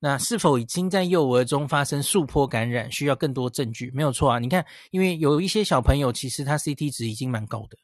[0.00, 2.90] 那是否已经在幼儿中发生数波感染？
[2.92, 3.90] 需要更多证据。
[3.92, 7.76] 没有错啊，你看，因为有一些小朋友其实他 CT 值已经蛮高的，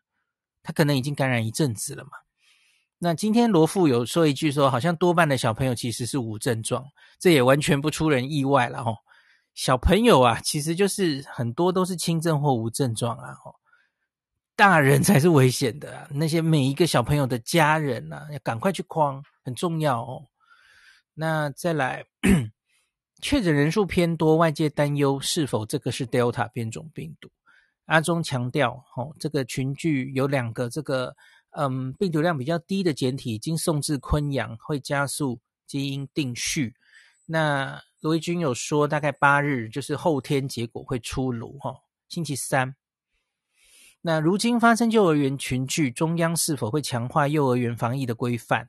[0.63, 2.11] 他可能已经感染一阵子了嘛。
[2.99, 6.85] 那今天罗富有说一句说，好像多半的小朋友其实是无症状，
[7.19, 8.97] 这也完全不出人意外了哦。
[9.55, 13.55] 小朋友啊，其实就是很多都是轻症或无症状啊哦。
[14.57, 16.09] 大人才是危险的啊！
[16.13, 20.23] 那些每一个小朋友的家人呐、啊，要赶快去框，很重要哦。
[21.15, 22.05] 那再来，
[23.23, 27.31] 确诊人数偏多，外界担忧是否这个是 Delta 变种病毒？
[27.87, 31.15] 阿中强调，哦，这个群聚有两个这个
[31.51, 36.75] 嗯病毒量比较低的检体已经送至昆阳，会加速基因定序。
[37.27, 41.75] 那罗一军有说，大概八日，就是后天结果会出炉哈，
[42.09, 42.75] 星期三。
[44.03, 48.69] 那如今发生幼儿园群聚，中央是否会强化幼儿园防疫的规范？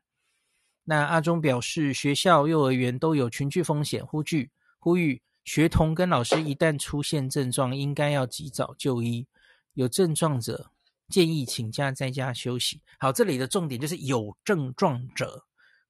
[0.85, 9.27] 那阿中表示，学校、幼儿园都有群聚风险，呼吁呼吁学童跟老师一旦出现症状，应该要及早就医。
[9.73, 10.71] 有症状者
[11.09, 12.81] 建议请假在家休息。
[12.99, 15.43] 好，这里的重点就是有症状者，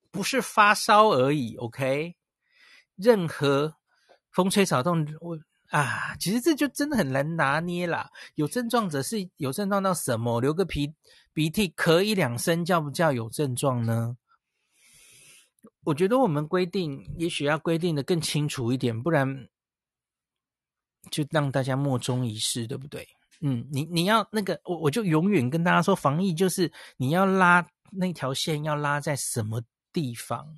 [0.10, 1.56] 不是发烧而已。
[1.58, 2.16] OK，
[2.96, 3.76] 任何
[4.32, 5.38] 风吹草动，我。
[5.72, 8.10] 啊，其实这就真的很难拿捏啦。
[8.36, 10.40] 有症状者是有症状到什么？
[10.40, 10.94] 流个鼻
[11.34, 14.16] 鼻涕，咳一两声，叫不叫有症状呢？
[15.84, 19.48] 我觉得我们规定，也许要规定的更清楚一点，不然
[21.12, 23.08] 就让大家莫衷一是，对不对？
[23.42, 30.58] 嗯，你你要那个，我我就永远跟大家说，防疫就是你要拉那条线，要拉在什么地方？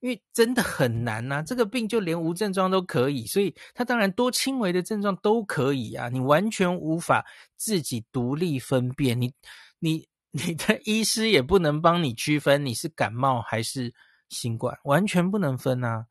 [0.00, 7.26] 因为真的很难呐、啊，这个病就连无症状都可以，所以它当然多轻微的症状都可以啊，你完全无法
[7.56, 9.32] 自己独立分辨，你
[9.80, 13.92] 你你的医师也不能帮你区分你是感冒还是
[14.28, 16.06] 新冠，完全不能分啊。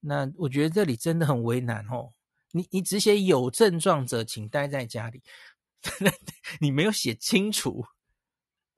[0.00, 2.10] 那我觉得这里真的很为难哦，
[2.50, 5.22] 你你只写有症状者请待在家里，
[6.60, 7.84] 你没有写清楚，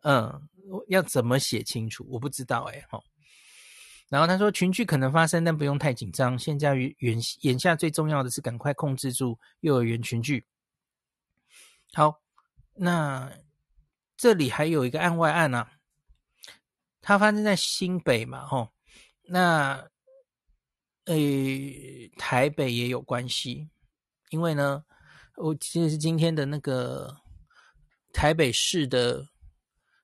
[0.03, 0.49] 嗯，
[0.89, 2.07] 要怎么写清楚？
[2.11, 3.03] 我不知道哎，哦。
[4.11, 6.39] 然后他说，群聚可能发生，但不用太紧张。
[6.39, 10.47] 现在于眼眼下最重要的是赶快控制住幼儿园群聚。
[11.95, 12.21] 好，
[12.75, 13.33] 那
[14.15, 15.73] 这里还有一个案外案啊，
[17.01, 18.74] 它发生在新北嘛，吼，
[19.27, 19.89] 那
[21.07, 23.71] 诶台北也有关系，
[24.31, 24.85] 因为呢，
[25.37, 27.17] 我记得是今天的那个
[28.13, 29.29] 台北市的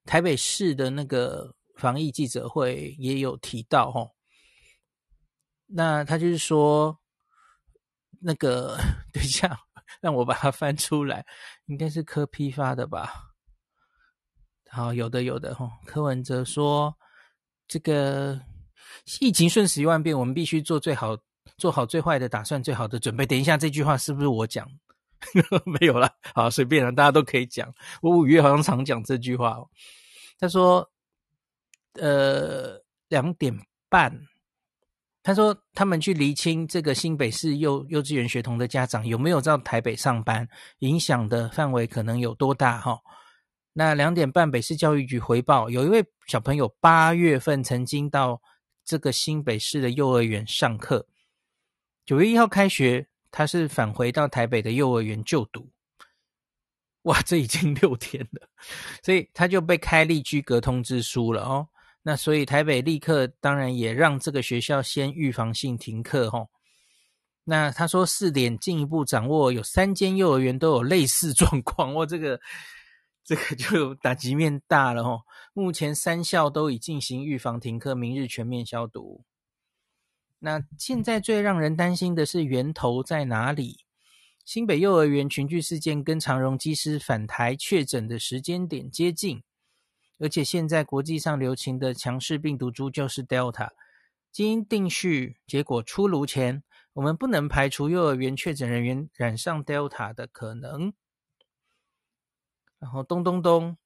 [0.05, 1.55] 台北市的那个。
[1.77, 4.13] 防疫记者会也有提到哦，
[5.65, 7.01] 那他就是说，
[8.21, 8.77] 那个
[9.15, 9.59] 等一下，
[10.03, 11.25] 让我把它翻出来，
[11.65, 13.33] 应该是柯批发的吧？
[14.69, 15.71] 好，有的有的齁。
[15.87, 16.95] 柯文哲说，
[17.67, 18.39] 这个
[19.21, 21.17] 疫情瞬息万变，我们必须做最好，
[21.57, 23.25] 做好最坏的打算，最好的准备。
[23.27, 24.69] 等一下，这句话是不是我讲？
[25.81, 27.73] 没有啦，好，随便了，大家都可以讲。
[28.03, 29.69] 我五月好像常讲这句话哦。
[30.39, 30.91] 他说。
[31.95, 33.53] 呃，两点
[33.89, 34.17] 半，
[35.25, 42.97] 他说他们去厘清这个新北市幼幼稚园学童的家长有没有到台北上班，影响的范围可能有多大哈？
[43.73, 48.41] 那两点半，北市教育局回报，有一位小朋友八月份曾经到
[48.85, 51.07] 这个新北市的幼儿园上课，
[52.05, 55.71] 九月一号开学，他是返回到台北的幼儿园就读。
[57.03, 58.49] 哇，这已经 六天了，
[59.03, 61.69] 所以他就被开立居隔通知书了哦。
[62.03, 66.49] 那所以台北立刻当然也让这个学校先预防性停课哦。
[67.45, 72.41] 那他说四点进一步掌握有三间幼儿园都有类似 状况，哇，这个
[73.31, 75.21] 这个就打击面大了哦。
[75.53, 79.23] 目前三校都已进行预防停课，明日全面消毒。
[80.41, 83.85] 那现在最让人担心的是源头在哪里？
[84.45, 89.45] 新北幼儿园群聚事件跟长荣机师返台确诊的时间点接近，
[90.19, 93.69] 而且现在国际上流行的强势病毒株就是 Delta。
[94.33, 96.65] 基因定序结果出炉前，
[96.95, 100.93] 我们不能排除幼儿园确诊人员染上 Delta 的可能。
[102.81, 103.77] 然后咚咚咚，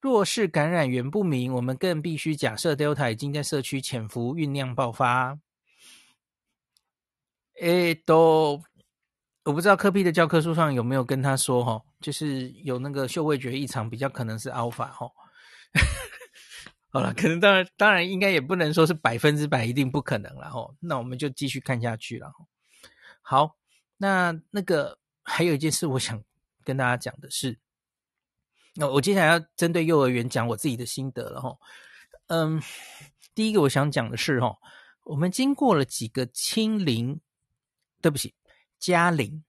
[0.00, 5.38] 若是感染源不明，我们更必须假设 Delta 已经在社区潜伏酝酿爆发。
[7.60, 8.62] 诶，都
[9.44, 15.10] 我不知道科 P 的教科书上有没有跟他说哈，就是有那个嗅味觉异常，比较可能是 Alpha 哈。
[16.92, 20.74] 好了，可能当然当然应该也不能说是百分之百一定不可能了哈。
[20.80, 22.32] 那我们就继续看下去了。
[23.22, 23.56] 好，
[23.98, 26.20] 那那个还有一件事，我想
[26.64, 27.58] 跟大家讲的是，
[28.74, 31.56] 那我接下来要针对幼儿园讲我自己的心得了哈。
[32.28, 32.62] 嗯，
[33.34, 34.56] 第一个我想讲的是哈，
[35.04, 37.20] 我们经过了几个清零，
[38.00, 38.34] 对不起，
[38.78, 39.44] 加零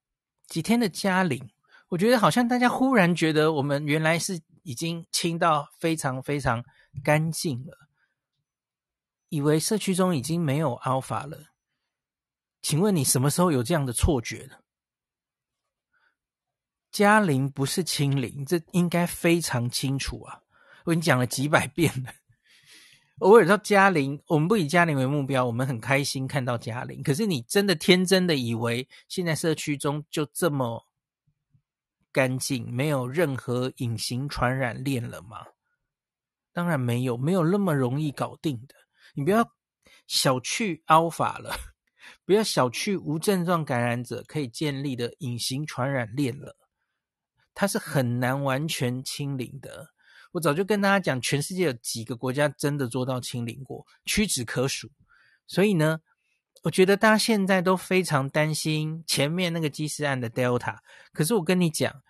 [0.48, 1.50] 几天的加零，
[1.90, 6.64] 我觉得好像大家忽然觉得我们原来是已经清到非常非常。
[7.06, 7.88] 干净了，
[9.30, 11.54] 以为社区中已经没有 Alpha 了。
[12.62, 14.61] 请问你什么时候有这样的错觉的？
[16.92, 20.42] 加零不是清零，这应该非常清楚啊！
[20.84, 22.12] 我已经讲了几百遍了。
[23.20, 27.02] 偶尔到加零，我们不以加零为目标，我们很开心看到加零。
[27.02, 30.86] 可是你真的天真的以为现在社区中就这么
[32.12, 35.46] 干净，没有任何隐形传染链了吗？
[36.52, 38.76] 当然没有，没有那么容易搞定的。
[39.14, 39.50] 你不要
[40.08, 41.56] 小觑 Alpha 了，
[42.26, 46.58] 不要小觑无症状感染者可以建立的隐形传染链了。
[47.54, 49.90] 它是很难完全清零的。
[50.32, 54.90] 我早就跟大家讲，全世界有几个国家真的做到清零过，屈指可数。
[55.48, 56.00] 所以呢，
[56.64, 60.78] 我觉得大家现在都非常担心前面那个基斯案的 Delta。
[61.14, 62.02] 可是我跟你讲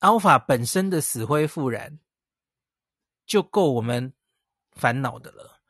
[0.00, 1.98] ，Alpha 本身的死灰复燃。
[3.26, 4.14] 就够我们
[4.70, 5.60] 烦恼的了，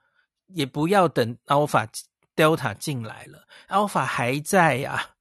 [0.49, 1.88] 也不要等 Alpha、
[2.35, 5.16] Delta 进来了，Alpha 还在呀、啊，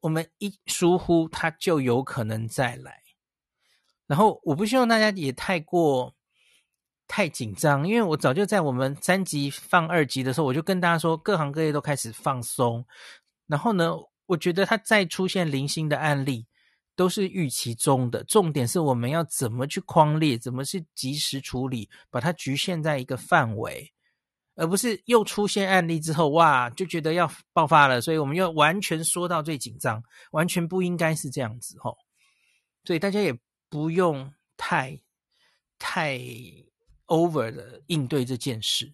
[0.00, 3.02] 我们一疏忽，它就有可能再来。
[4.06, 6.14] 然后我不希望大家也太过
[7.06, 12.84] 太紧张，因为我早就在我们三级放二级的时候，我就跟大家说，各行各业都开始放松。
[13.46, 13.92] 然后呢，
[14.26, 16.46] 我觉得它再出现零星的案例。
[16.96, 23.90] 都是预期中的，重点是我们要怎么去框列，怎么去及时处理，把它局限在一个范围，
[24.60, 31.96] 而不是又出现案例之后，哇，就觉得要爆发了，所以我们又完全缩到最紧张，完全不应该是这样子吼。
[32.84, 33.34] 所以大家也
[33.70, 35.00] 不用太
[35.78, 36.18] 太
[37.06, 38.92] over 的应对这件事。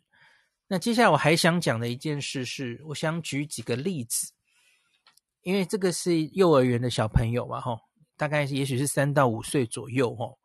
[0.69, 4.33] 那接下来我还想讲的一件事是，我想举几个例子，
[5.43, 7.81] 因为这个是幼儿园的小朋友嘛，吼。
[8.17, 10.39] 大概也许是三到五岁左右哦，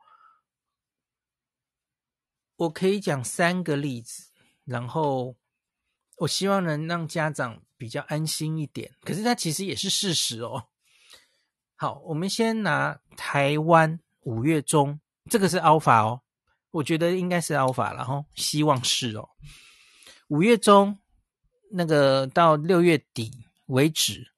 [2.56, 4.31] 我可以讲三个例子，
[4.66, 5.36] 然后
[6.18, 8.92] 我希望能让家长比较安心一点。
[9.02, 10.66] 可是它其实也是事实哦。
[11.76, 16.22] 好，我们先拿台湾五月中，这个是 Alpha 哦，
[16.72, 19.30] 我觉得应该是 Alpha 了哈，希望是哦。
[20.28, 20.98] 五月中
[21.72, 23.32] 那个到六月底
[23.68, 24.32] 为止，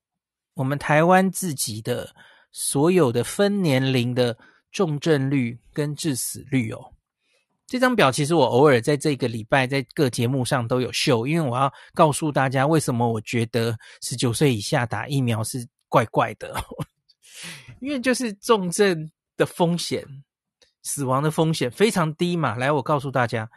[0.54, 2.16] 我们台湾自己的。
[2.56, 4.38] 所有的分年龄的
[4.72, 6.94] 重症率跟致死率哦，
[7.74, 16.54] 这张表其实我偶尔在这个礼拜在各节目上都有秀，因为我要告诉大家为什么我觉得十九岁以下打疫苗是怪怪的，
[17.82, 20.06] 因为就是重症的风险、
[20.84, 22.56] 死亡的风险非常低嘛。
[22.58, 23.50] 来，我告诉大家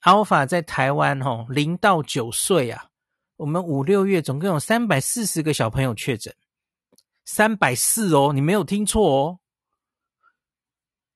[0.00, 2.86] ，Alpha 在台湾吼，零到九岁啊，
[3.36, 6.34] 我们五六月总共有三百四十个小朋友确诊。
[7.26, 9.40] 三百四哦，你没有听错哦，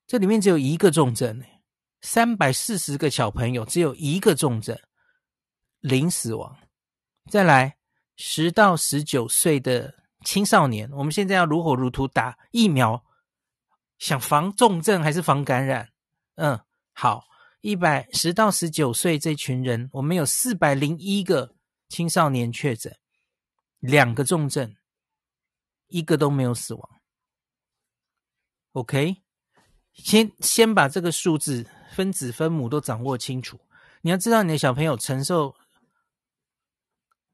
[0.06, 1.42] 这里面只有一个重症，
[2.04, 4.78] 三百四十个小朋友只有一个重症，
[5.80, 6.54] 零死亡。
[7.30, 7.78] 再来，
[8.14, 13.02] 十到十九岁的青少年，我们现在要如火如荼打疫苗，
[13.98, 15.94] 想防重症还是防感染？
[16.34, 16.60] 嗯，
[16.92, 17.24] 好，
[17.62, 21.54] 一百十到十九岁这群人，我们有四百零一个
[21.88, 22.94] 青少年确诊，
[23.80, 24.76] 两个重症。
[25.88, 26.90] 一个都没有死亡
[28.72, 29.22] ，OK，
[29.92, 31.64] 先先把这个数字
[31.94, 33.58] 分子分母都掌握清楚。
[34.02, 35.54] 你要知道你的小朋友承受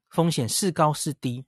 [0.09, 1.43] 风险是高是低，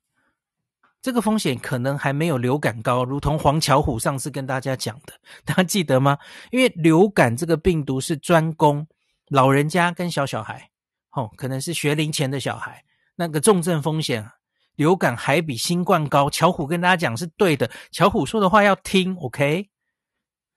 [1.01, 5.13] 这个风险可能还没有流感高，如同黄巧虎上次跟大家讲的，
[5.45, 6.17] 大家记得吗？
[6.51, 8.85] 因为流感这个病毒是专攻
[9.29, 10.71] 老人家跟小小孩，
[11.11, 12.83] 哦，可能是学龄前的小孩，
[13.15, 14.29] 那个重症风险，
[14.75, 16.29] 流感还比新冠高。
[16.29, 19.69] 巧虎跟大家讲是对的，巧虎说的话要听，OK？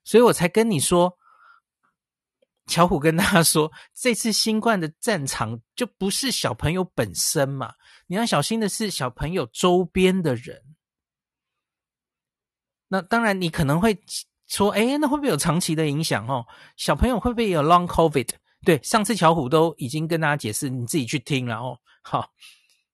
[0.02, 1.16] 所以我才跟你说。
[2.66, 7.74] 巧虎跟大家说，这次新冠的战场就不是小朋友本身嘛，
[8.08, 10.62] 你要小心的是小朋友周边的人。
[12.88, 13.98] 那当然，你可能会
[14.46, 16.46] 说，哎，那会不会有长期的影响哦？
[16.76, 18.30] 小朋友会不会有 long COVID？
[18.64, 21.78] 对，上次巧虎都已经跟大家解释，你自己去听了哦。
[22.02, 22.30] 好，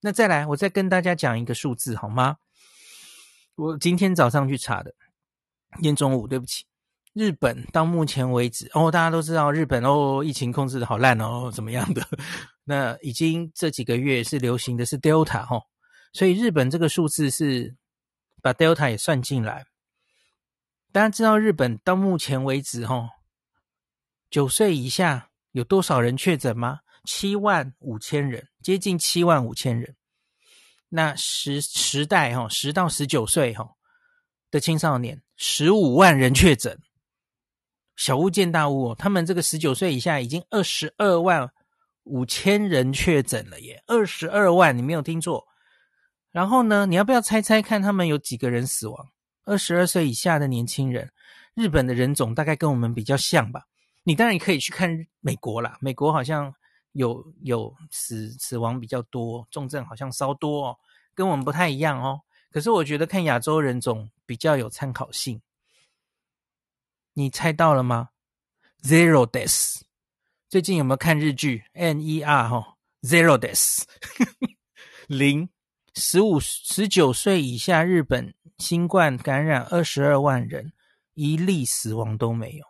[0.00, 2.36] 那再来，我再跟大家讲一个数字好吗？
[3.54, 4.94] 我今天早上去查的，
[5.74, 6.64] 今天中午，对不起。
[7.12, 12.06] 日本到目前为止，哦，大家都知道日本哦，疫情控制的好烂哦，怎么样的？
[12.64, 15.62] 那已经这几个月是流行的是 Delta 哦，
[16.14, 17.76] 所以日本这个数字是
[18.40, 19.66] 把 Delta 也算进来。
[20.90, 23.10] 大家知道日本到目前为止哦，
[24.30, 26.80] 九岁以下有多少人确诊吗？
[27.04, 29.96] 七万五千人，接近七万五千人。
[30.88, 33.68] 那十十代哈，十到十九岁哈
[34.50, 36.78] 的青少年，十五万人确诊。
[37.96, 41.50] 小巫见大巫哦，他们这个十九岁以下已经二十二万
[42.04, 45.46] 五千人确诊了耶，二十二万，你没有听错。
[46.30, 49.08] 然后呢，你要不要猜猜看他们有几个人死亡？
[49.44, 51.12] 二十二岁以下的年轻人，
[51.54, 53.64] 日本的人种大概跟我们比较像吧？
[54.04, 56.52] 你当然可以去看美国啦，美国好像
[56.92, 60.76] 有有死死亡比较多，重症好像稍多哦，
[61.14, 62.20] 跟我们不太一样哦。
[62.50, 65.40] 可是我觉得看亚洲人种比较有参考性。
[67.14, 68.10] 你猜到了吗
[68.82, 69.82] ？Zero deaths。
[70.48, 72.48] 最近有没有看日剧？N.E.R.
[72.48, 73.84] 哈，Zero deaths，
[75.08, 75.48] 零，
[75.94, 80.72] 十五十九岁以下日本新冠感染二十二万人，
[81.14, 82.66] 一例死亡都没有。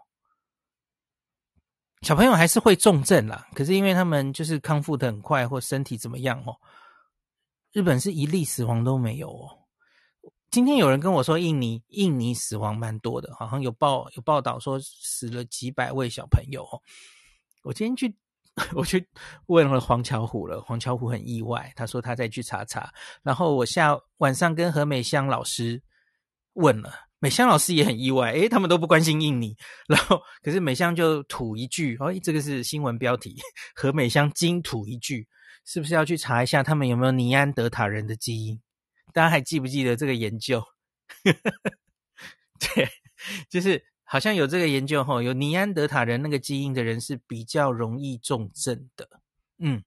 [2.03, 6.57] 小朋友还是会重症啦，可是因为他们就是康复的很快，或身体怎么样哦。
[7.73, 9.62] 日本是一例死亡都没有哦。
[10.53, 16.63] 今天有人跟我说，印尼印尼死亡蛮多的，好像有报有报道说死了几百位小朋友。
[17.63, 18.15] 我今天去，
[18.77, 19.09] 我去
[19.47, 22.93] 问了黄巧虎了，黄巧虎很意外，他说他再去查查。
[23.23, 25.83] 然后我下晚上跟何美香老师
[26.53, 29.57] 问了，美香老师也很意外，诶，他们都不关心印尼。
[29.89, 33.41] 然后可是美香就吐一句，哦，这个是新闻标题，
[33.75, 35.27] 何美香惊吐一句，
[35.65, 38.61] 是不是要去查一下他们有没有尼安德塔人的基因？
[39.13, 40.63] 大家还记不记得这个研究？
[42.59, 42.89] 对，
[43.49, 49.09] 就是好像有这个研究齁，有尼安德塔人那个基因的人是比较容易重症的。
[49.59, 49.83] 嗯，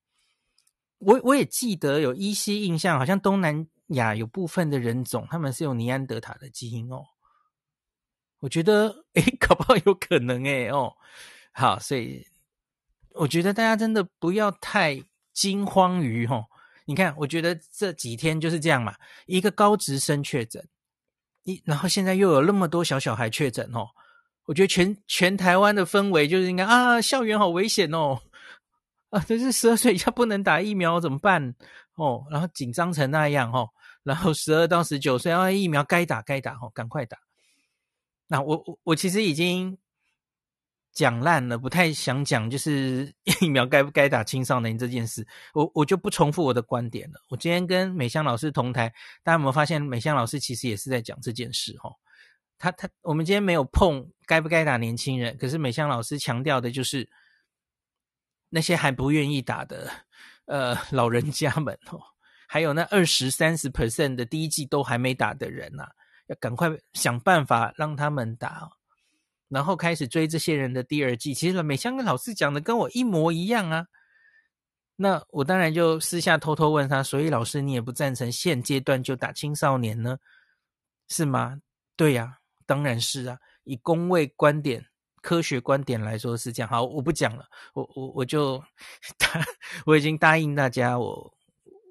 [0.99, 7.03] 我我也记得有依稀印象，好像东南亚有部分的人种他们是有尼安德塔的基因哦。
[8.39, 10.95] 我觉得，诶，搞不好有可能诶哦。
[11.51, 12.27] 好，所以
[13.11, 15.03] 我觉得大家真的不要太
[15.33, 16.45] 惊慌于齁。
[16.85, 20.63] 你看，我觉得这几天就是这样嘛，一个高职生确诊，
[21.43, 23.87] 一然后现在又有那么多小小孩确诊哦，
[24.45, 28.21] 我觉得全全台湾的氛围就是应该啊，校园好危险哦，
[29.09, 31.55] 啊，这是十二岁以下不能打疫苗怎么办
[31.95, 32.25] 哦？
[32.29, 33.67] 然后紧张成那样哦，
[34.03, 37.17] 然后十二到十九岁啊，疫苗该打该打哦，赶快打。
[38.27, 39.77] 那我我我其实已经。
[40.95, 47.19] 讲烂了，不太想讲，就是 疫苗该不该打青少年这件事，我我就不重复我的观点了。
[47.29, 48.87] 我今天跟美香老师同台，
[49.21, 51.77] 大家有没有发现美香老师其实也是在讲这件事？
[51.79, 51.91] 哈，
[52.57, 57.07] 他他，我们今天没有碰该不该打年轻人，可是美香老师强调的就是
[58.49, 59.91] 那些还不愿意打的
[60.45, 61.99] 呃老人家们哦，
[62.47, 65.85] 还有那二十三十 percent 的第一剂都还没打的人呐、
[66.27, 68.69] 要赶快想办法让他们打。
[69.49, 73.85] 然后开始追这些人的第二季，其实美香跟老师讲的跟我一模一样啊。
[74.95, 80.17] 那我当然就私下偷偷问他，所以老师你也不赞成现阶段就打青少年呢？
[81.09, 81.59] 是吗？
[81.95, 83.37] 对呀，当然是啊。
[83.65, 84.85] 以公卫观点、
[85.21, 86.69] 科学观点来说是这样。
[86.69, 88.63] 好，我不讲了，我我我就
[89.17, 89.27] 答，
[89.85, 91.34] 我已经答应大家我。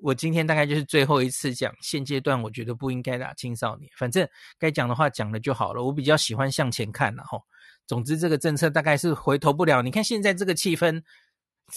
[0.04, 4.28] 我今天大概就是最后一次讲，现阶段我觉得不应该打青少年，反正
[4.58, 5.82] 该讲的话讲了就好了。
[5.82, 7.38] 我比较喜欢向前看了哈。
[7.86, 9.80] 总之这个政策大概是回头不了。
[9.80, 11.02] 你看现在这个气氛，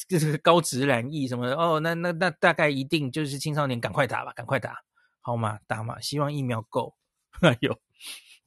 [0.10, 4.76] 这个高职染疫什么的哦，那那那大概一定就是青少年赶快打吧，赶快打，
[5.22, 5.58] 好吗？
[5.66, 6.94] 打嘛，希望疫苗够。
[7.40, 7.80] 哎呦，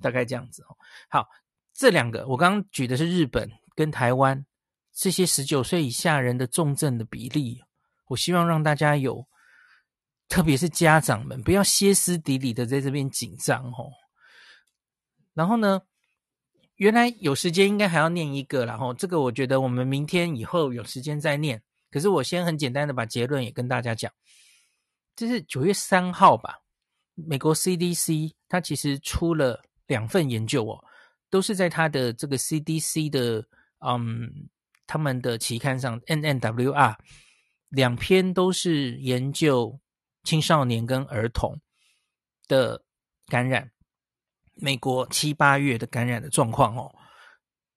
[0.03, 0.76] 大概这样子哦。
[1.09, 1.26] 好，
[1.72, 4.45] 这两个我刚刚举的是日本跟台湾
[4.93, 7.62] 这些十九岁以下人的重症的比例，
[8.09, 9.26] 我希望让大家有。
[10.31, 13.91] 特别是家长们不要歇斯底里的在这边紧张哦。
[15.35, 15.83] 然后呢，
[16.76, 21.61] 原来有时间应该还要念一个，然后这个我觉得我们明天以后有时间再念。
[21.91, 24.12] 可是我先很简单的把结论也跟大家讲，
[25.16, 26.61] 这是九月三号吧，
[27.16, 30.85] 美国 CDC 它其实出了两份研究哦，
[31.28, 33.45] 都是在它的这个 CDC 的
[33.85, 34.49] 嗯
[34.87, 36.95] 他们的期刊上 NNWR
[37.70, 39.81] 两篇都是研究
[40.24, 41.60] 青少年跟儿童
[42.48, 42.82] 的
[43.26, 43.70] 感染，
[44.54, 46.94] 美国七八月的感染的状况哦，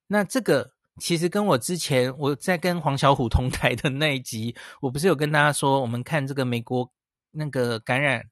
[0.08, 0.72] 那这个。
[1.00, 6.88] 其实跟我之前我在跟黄小虎同台的那一集，我不是有跟大家说，我们看这个美国
[7.32, 8.24] 那个感染，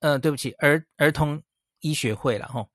[0.00, 1.42] 呃，对不起，儿儿童
[1.80, 2.68] 医学会了齁。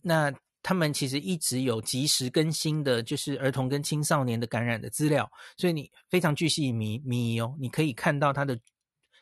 [0.00, 0.32] 那
[0.62, 8.58] 他们其实一直有及时更新的，就是儿童跟青少年的感染的资料，所以你非常巨细靡遗哦，你可以看到它的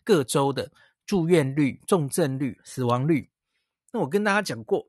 [0.07, 0.73] 各州的
[1.05, 3.29] 住院率、重症率、死亡率。
[3.93, 4.89] 那我跟大家讲过，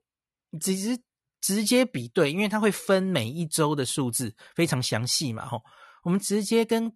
[0.61, 0.97] 其实。
[1.39, 5.63] 直接比对，因为它会分每一周的数字，非常详细嘛，吼。
[6.01, 6.91] 我们直接跟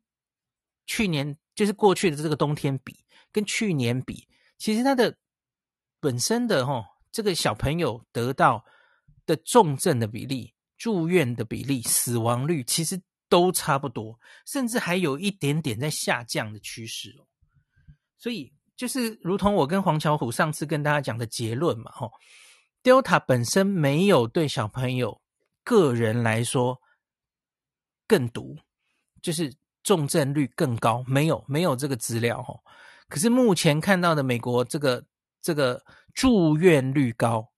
[0.88, 5.16] 去年，就是过去的这个冬天比，跟去年比，其实它的
[6.00, 8.66] 本身的吼，这个小朋友得到
[9.28, 13.00] 的重症的比例、住院的比例、死亡率，其实
[13.30, 17.28] 都差不多，甚至还有一点点在下降的趋势哦。
[18.22, 22.12] 所以，就是如同我跟黄巧虎上次跟大家讲的结论嘛，吼。
[22.84, 25.20] Delta 本身没有对小朋友
[25.64, 26.80] 个人来说
[28.08, 28.56] 更毒，
[29.24, 29.52] 就是
[29.82, 32.62] 重症率更高，没有没有这个资料哦。
[33.10, 35.04] 可是目前看到的美国这个
[35.42, 37.52] 这个住院率高，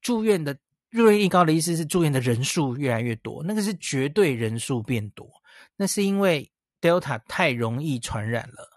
[0.00, 0.54] 住院的
[0.92, 5.28] 住院率高的意思是住院的人数越来越多，那个是绝对人数变多，
[5.74, 8.75] 那是因为 Delta 太容易传染了。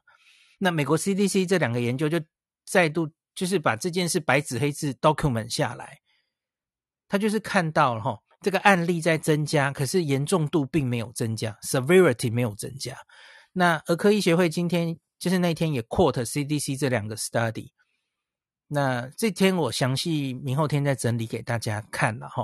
[0.59, 2.21] 那美国 CDC 这两个研究就
[2.65, 3.09] 再度。
[3.35, 5.99] 就是把这件事白纸黑字 document 下来，
[7.07, 12.97] 他就是看到了哈，这个案例在增加，可是严重度并没有增加，severity 没有增加。
[13.53, 17.69] 那儿科医学会今天就是那天也 quote CDC 这两个 study，
[18.67, 22.43] 那这天我详细明后天再整理给大家看了哈。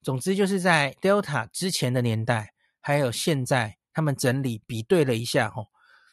[0.00, 5.66] 总之就是在 Delta 之前的年代，还有现在，他们整理比对了一下哈，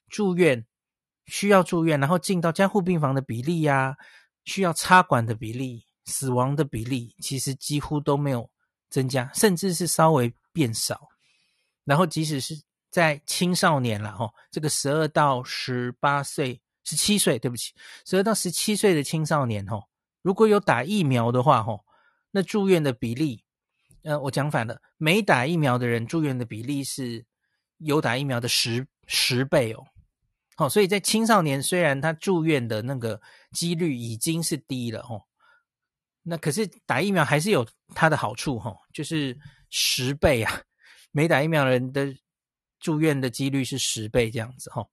[0.10, 0.66] 住院。
[1.32, 3.96] 需要住院，然后进到加护病房的比例呀、
[4.44, 8.50] 需要插管的比例、死亡的比例，其实几乎都没有
[8.90, 11.08] 增加，甚至是稍微变少。
[11.86, 17.74] 然后，即使是在青少年了，哈，这个十二到十八岁、十七岁，对不起，
[18.06, 19.82] 十二到十七岁的青少年，哈，
[20.22, 21.80] 如果有打疫苗的话，哈，
[22.32, 23.46] 那住院的比例，
[24.04, 27.26] 呃，我讲反了，没打疫苗的人住院的比例是
[27.78, 29.86] 有打疫苗的十十倍哦。
[30.58, 33.20] 哦，所以在青少年，虽然他住院的那个
[33.52, 35.24] 几率已经是低了哦，
[36.24, 39.36] 那可是打疫苗还是有它的好处哈，就是
[39.70, 40.62] 十倍啊，
[41.12, 42.14] 没打疫苗人的
[42.80, 44.86] 住院的几率是十倍这样子哈。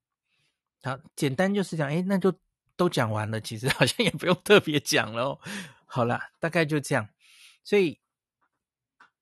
[0.85, 2.33] 好，简单就是讲，诶，那就
[2.77, 5.41] 都讲完了，其实好像也不用特别讲了哦。
[5.85, 7.07] 好啦，大概就这样，
[7.65, 7.99] 所以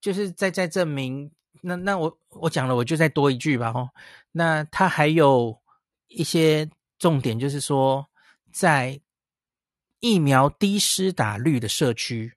[0.00, 1.32] 就是再再证明，
[1.62, 3.90] 那那我我讲了，我就再多一句吧哈。
[4.32, 5.60] 那他还有。
[6.08, 8.06] 一些重点就是说，
[8.52, 9.00] 在
[10.00, 12.32] 疫苗低施打率的社区，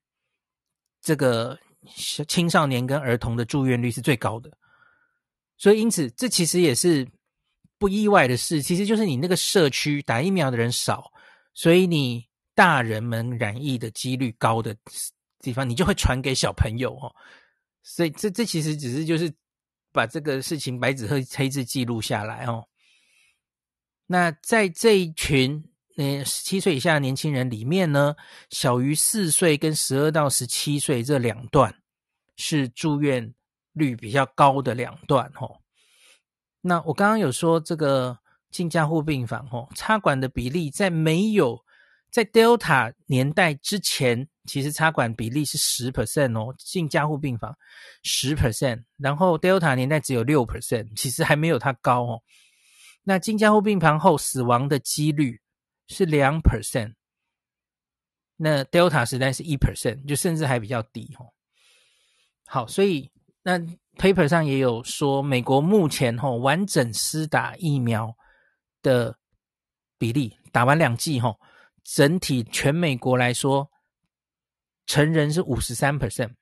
[1.01, 1.57] 这个
[2.28, 4.51] 青少年跟儿童的住院率是最高的。
[5.57, 7.07] 所以，因此这其实也是
[7.78, 8.61] 不意外的事。
[8.61, 11.11] 其实就是你那个社区打疫苗的人少，
[11.53, 14.76] 所以你大人们染疫的几率高的
[15.39, 17.13] 地方，你就会传给小朋友哦。
[17.84, 19.32] 所以，这这其实只是就是
[19.91, 22.65] 把这个事情白纸黑黑字记录下来哦。
[24.12, 25.64] 那在这一群
[25.95, 28.16] 呃十七岁以下的年轻人里面呢，
[28.49, 31.76] 小于四岁跟十二到十七岁这两段
[32.36, 33.36] 是住院
[33.74, 35.60] 率比较高的两段哦。
[36.62, 38.18] 那我刚刚有说这个
[38.49, 41.64] 进加护病房哦，插管的比例在没有
[42.12, 47.55] 在 Delta 年代之前，其实插管比例是十 percent 哦，进加护病房
[48.01, 52.20] 十 percent，然后 Delta 年代只有六 percent，其实还没有它高哦。
[53.04, 55.41] 那金加护病房后死亡的几率
[55.88, 56.93] 是两 percent，
[58.36, 61.34] 那 Delta 时代是一 percent，就甚至还比较低哦。
[62.45, 63.58] 好，所以那
[63.97, 68.16] paper 上也有说，美国目前吼完整施打疫苗
[68.82, 69.18] 的
[69.97, 71.39] 比例，打完两剂吼，
[71.84, 73.72] 整体全美国来说，
[74.86, 76.34] 成人是五十三 percent，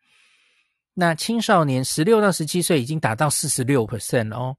[0.93, 4.57] 那青少年十六到十七岁已经达到四十六 percent 哦。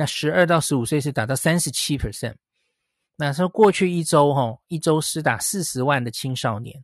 [0.00, 2.34] 那十二到十五岁是达到三十七 percent，
[3.16, 6.82] 那说过去一周哈，一周施打四十万的青少年，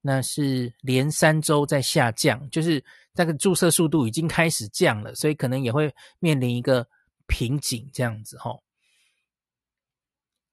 [0.00, 2.80] 那是连三周在下降，就是
[3.14, 6.86] 那个注射速度已经开始降了，所以可能也会面临一个
[7.26, 8.56] 瓶颈这样子哈。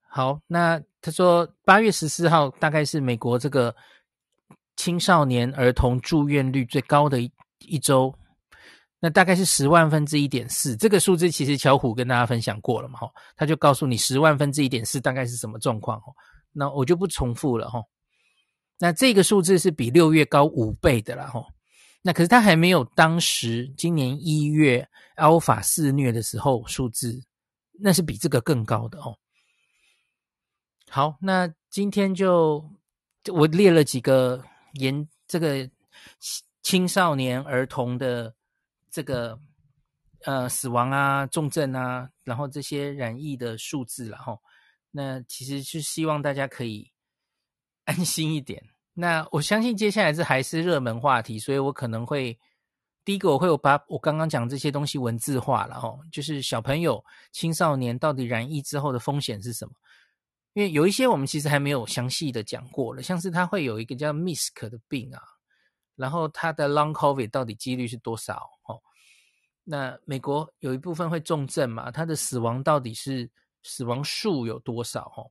[0.10, 3.76] 好，那他说八月十四号大概是美国这个
[4.76, 8.12] 青少年儿童住院率最高的一一周。
[9.04, 16.14] 那大概是十万分之一点四，这个数字其实巧虎跟大家分享过了嘛，哈，他就告诉你十万分之一点四大概是什么状况，哈，
[16.52, 17.84] 那我就不重复了，哈。
[18.78, 21.44] 那这个数字是比六月高五倍的啦，哈。
[22.04, 27.24] 那可是他还没有当时今年一月 Alpha 肆虐的时候数字，
[27.80, 29.18] 那是比这个更高的哦。
[30.92, 32.64] 好，那今天就
[33.34, 34.44] 我列了几个
[34.74, 35.68] 研这个
[36.62, 38.32] 青少年儿童的。
[38.92, 39.40] 这个
[40.26, 44.40] 呃死亡啊、重症啊，然后这些染疫的数字，然后
[44.92, 46.92] 那其实是希望大家可以
[47.86, 48.64] 安心一点。
[48.94, 52.38] 那我相信接下来这还是热门话题，所以我可能会
[53.06, 59.74] 第一个我会有把我刚刚讲这些东西文字化了哈，就是小朋友、青少年到底染疫之后的风险是什么？
[60.54, 65.24] 因为有一些我们其实还没有详细的讲过了，像是它会有一个叫 MIS-C 的病啊。
[66.02, 68.50] 然后它的 Long COVID 到底几率是多少？
[68.68, 68.82] 哦，
[69.64, 71.92] 那美国有一部分会重症嘛？
[71.92, 73.30] 它的死亡到底是
[73.62, 75.14] 死亡数有多少？
[75.16, 75.30] 哦，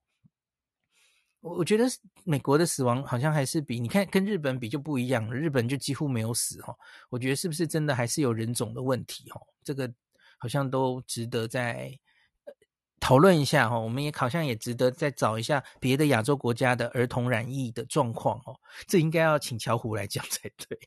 [1.41, 1.85] 我我觉得
[2.25, 6.79] 美国的死亡好像还是比你看跟日本比就不一样了，日本就几乎没有死哦。
[7.09, 9.29] 我觉得是不是真的还是有人种的问题？
[9.31, 9.93] 哦，这个
[10.39, 11.99] 好像都值得在。
[13.11, 18.55] 讨论一下哈，我们也好像也值得再找一下别的亚洲国家的儿童染疫的状况哦，
[18.87, 20.79] 这应该要请巧虎来讲才对。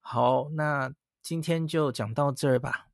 [0.00, 2.86] 好，那今天就讲到这儿吧。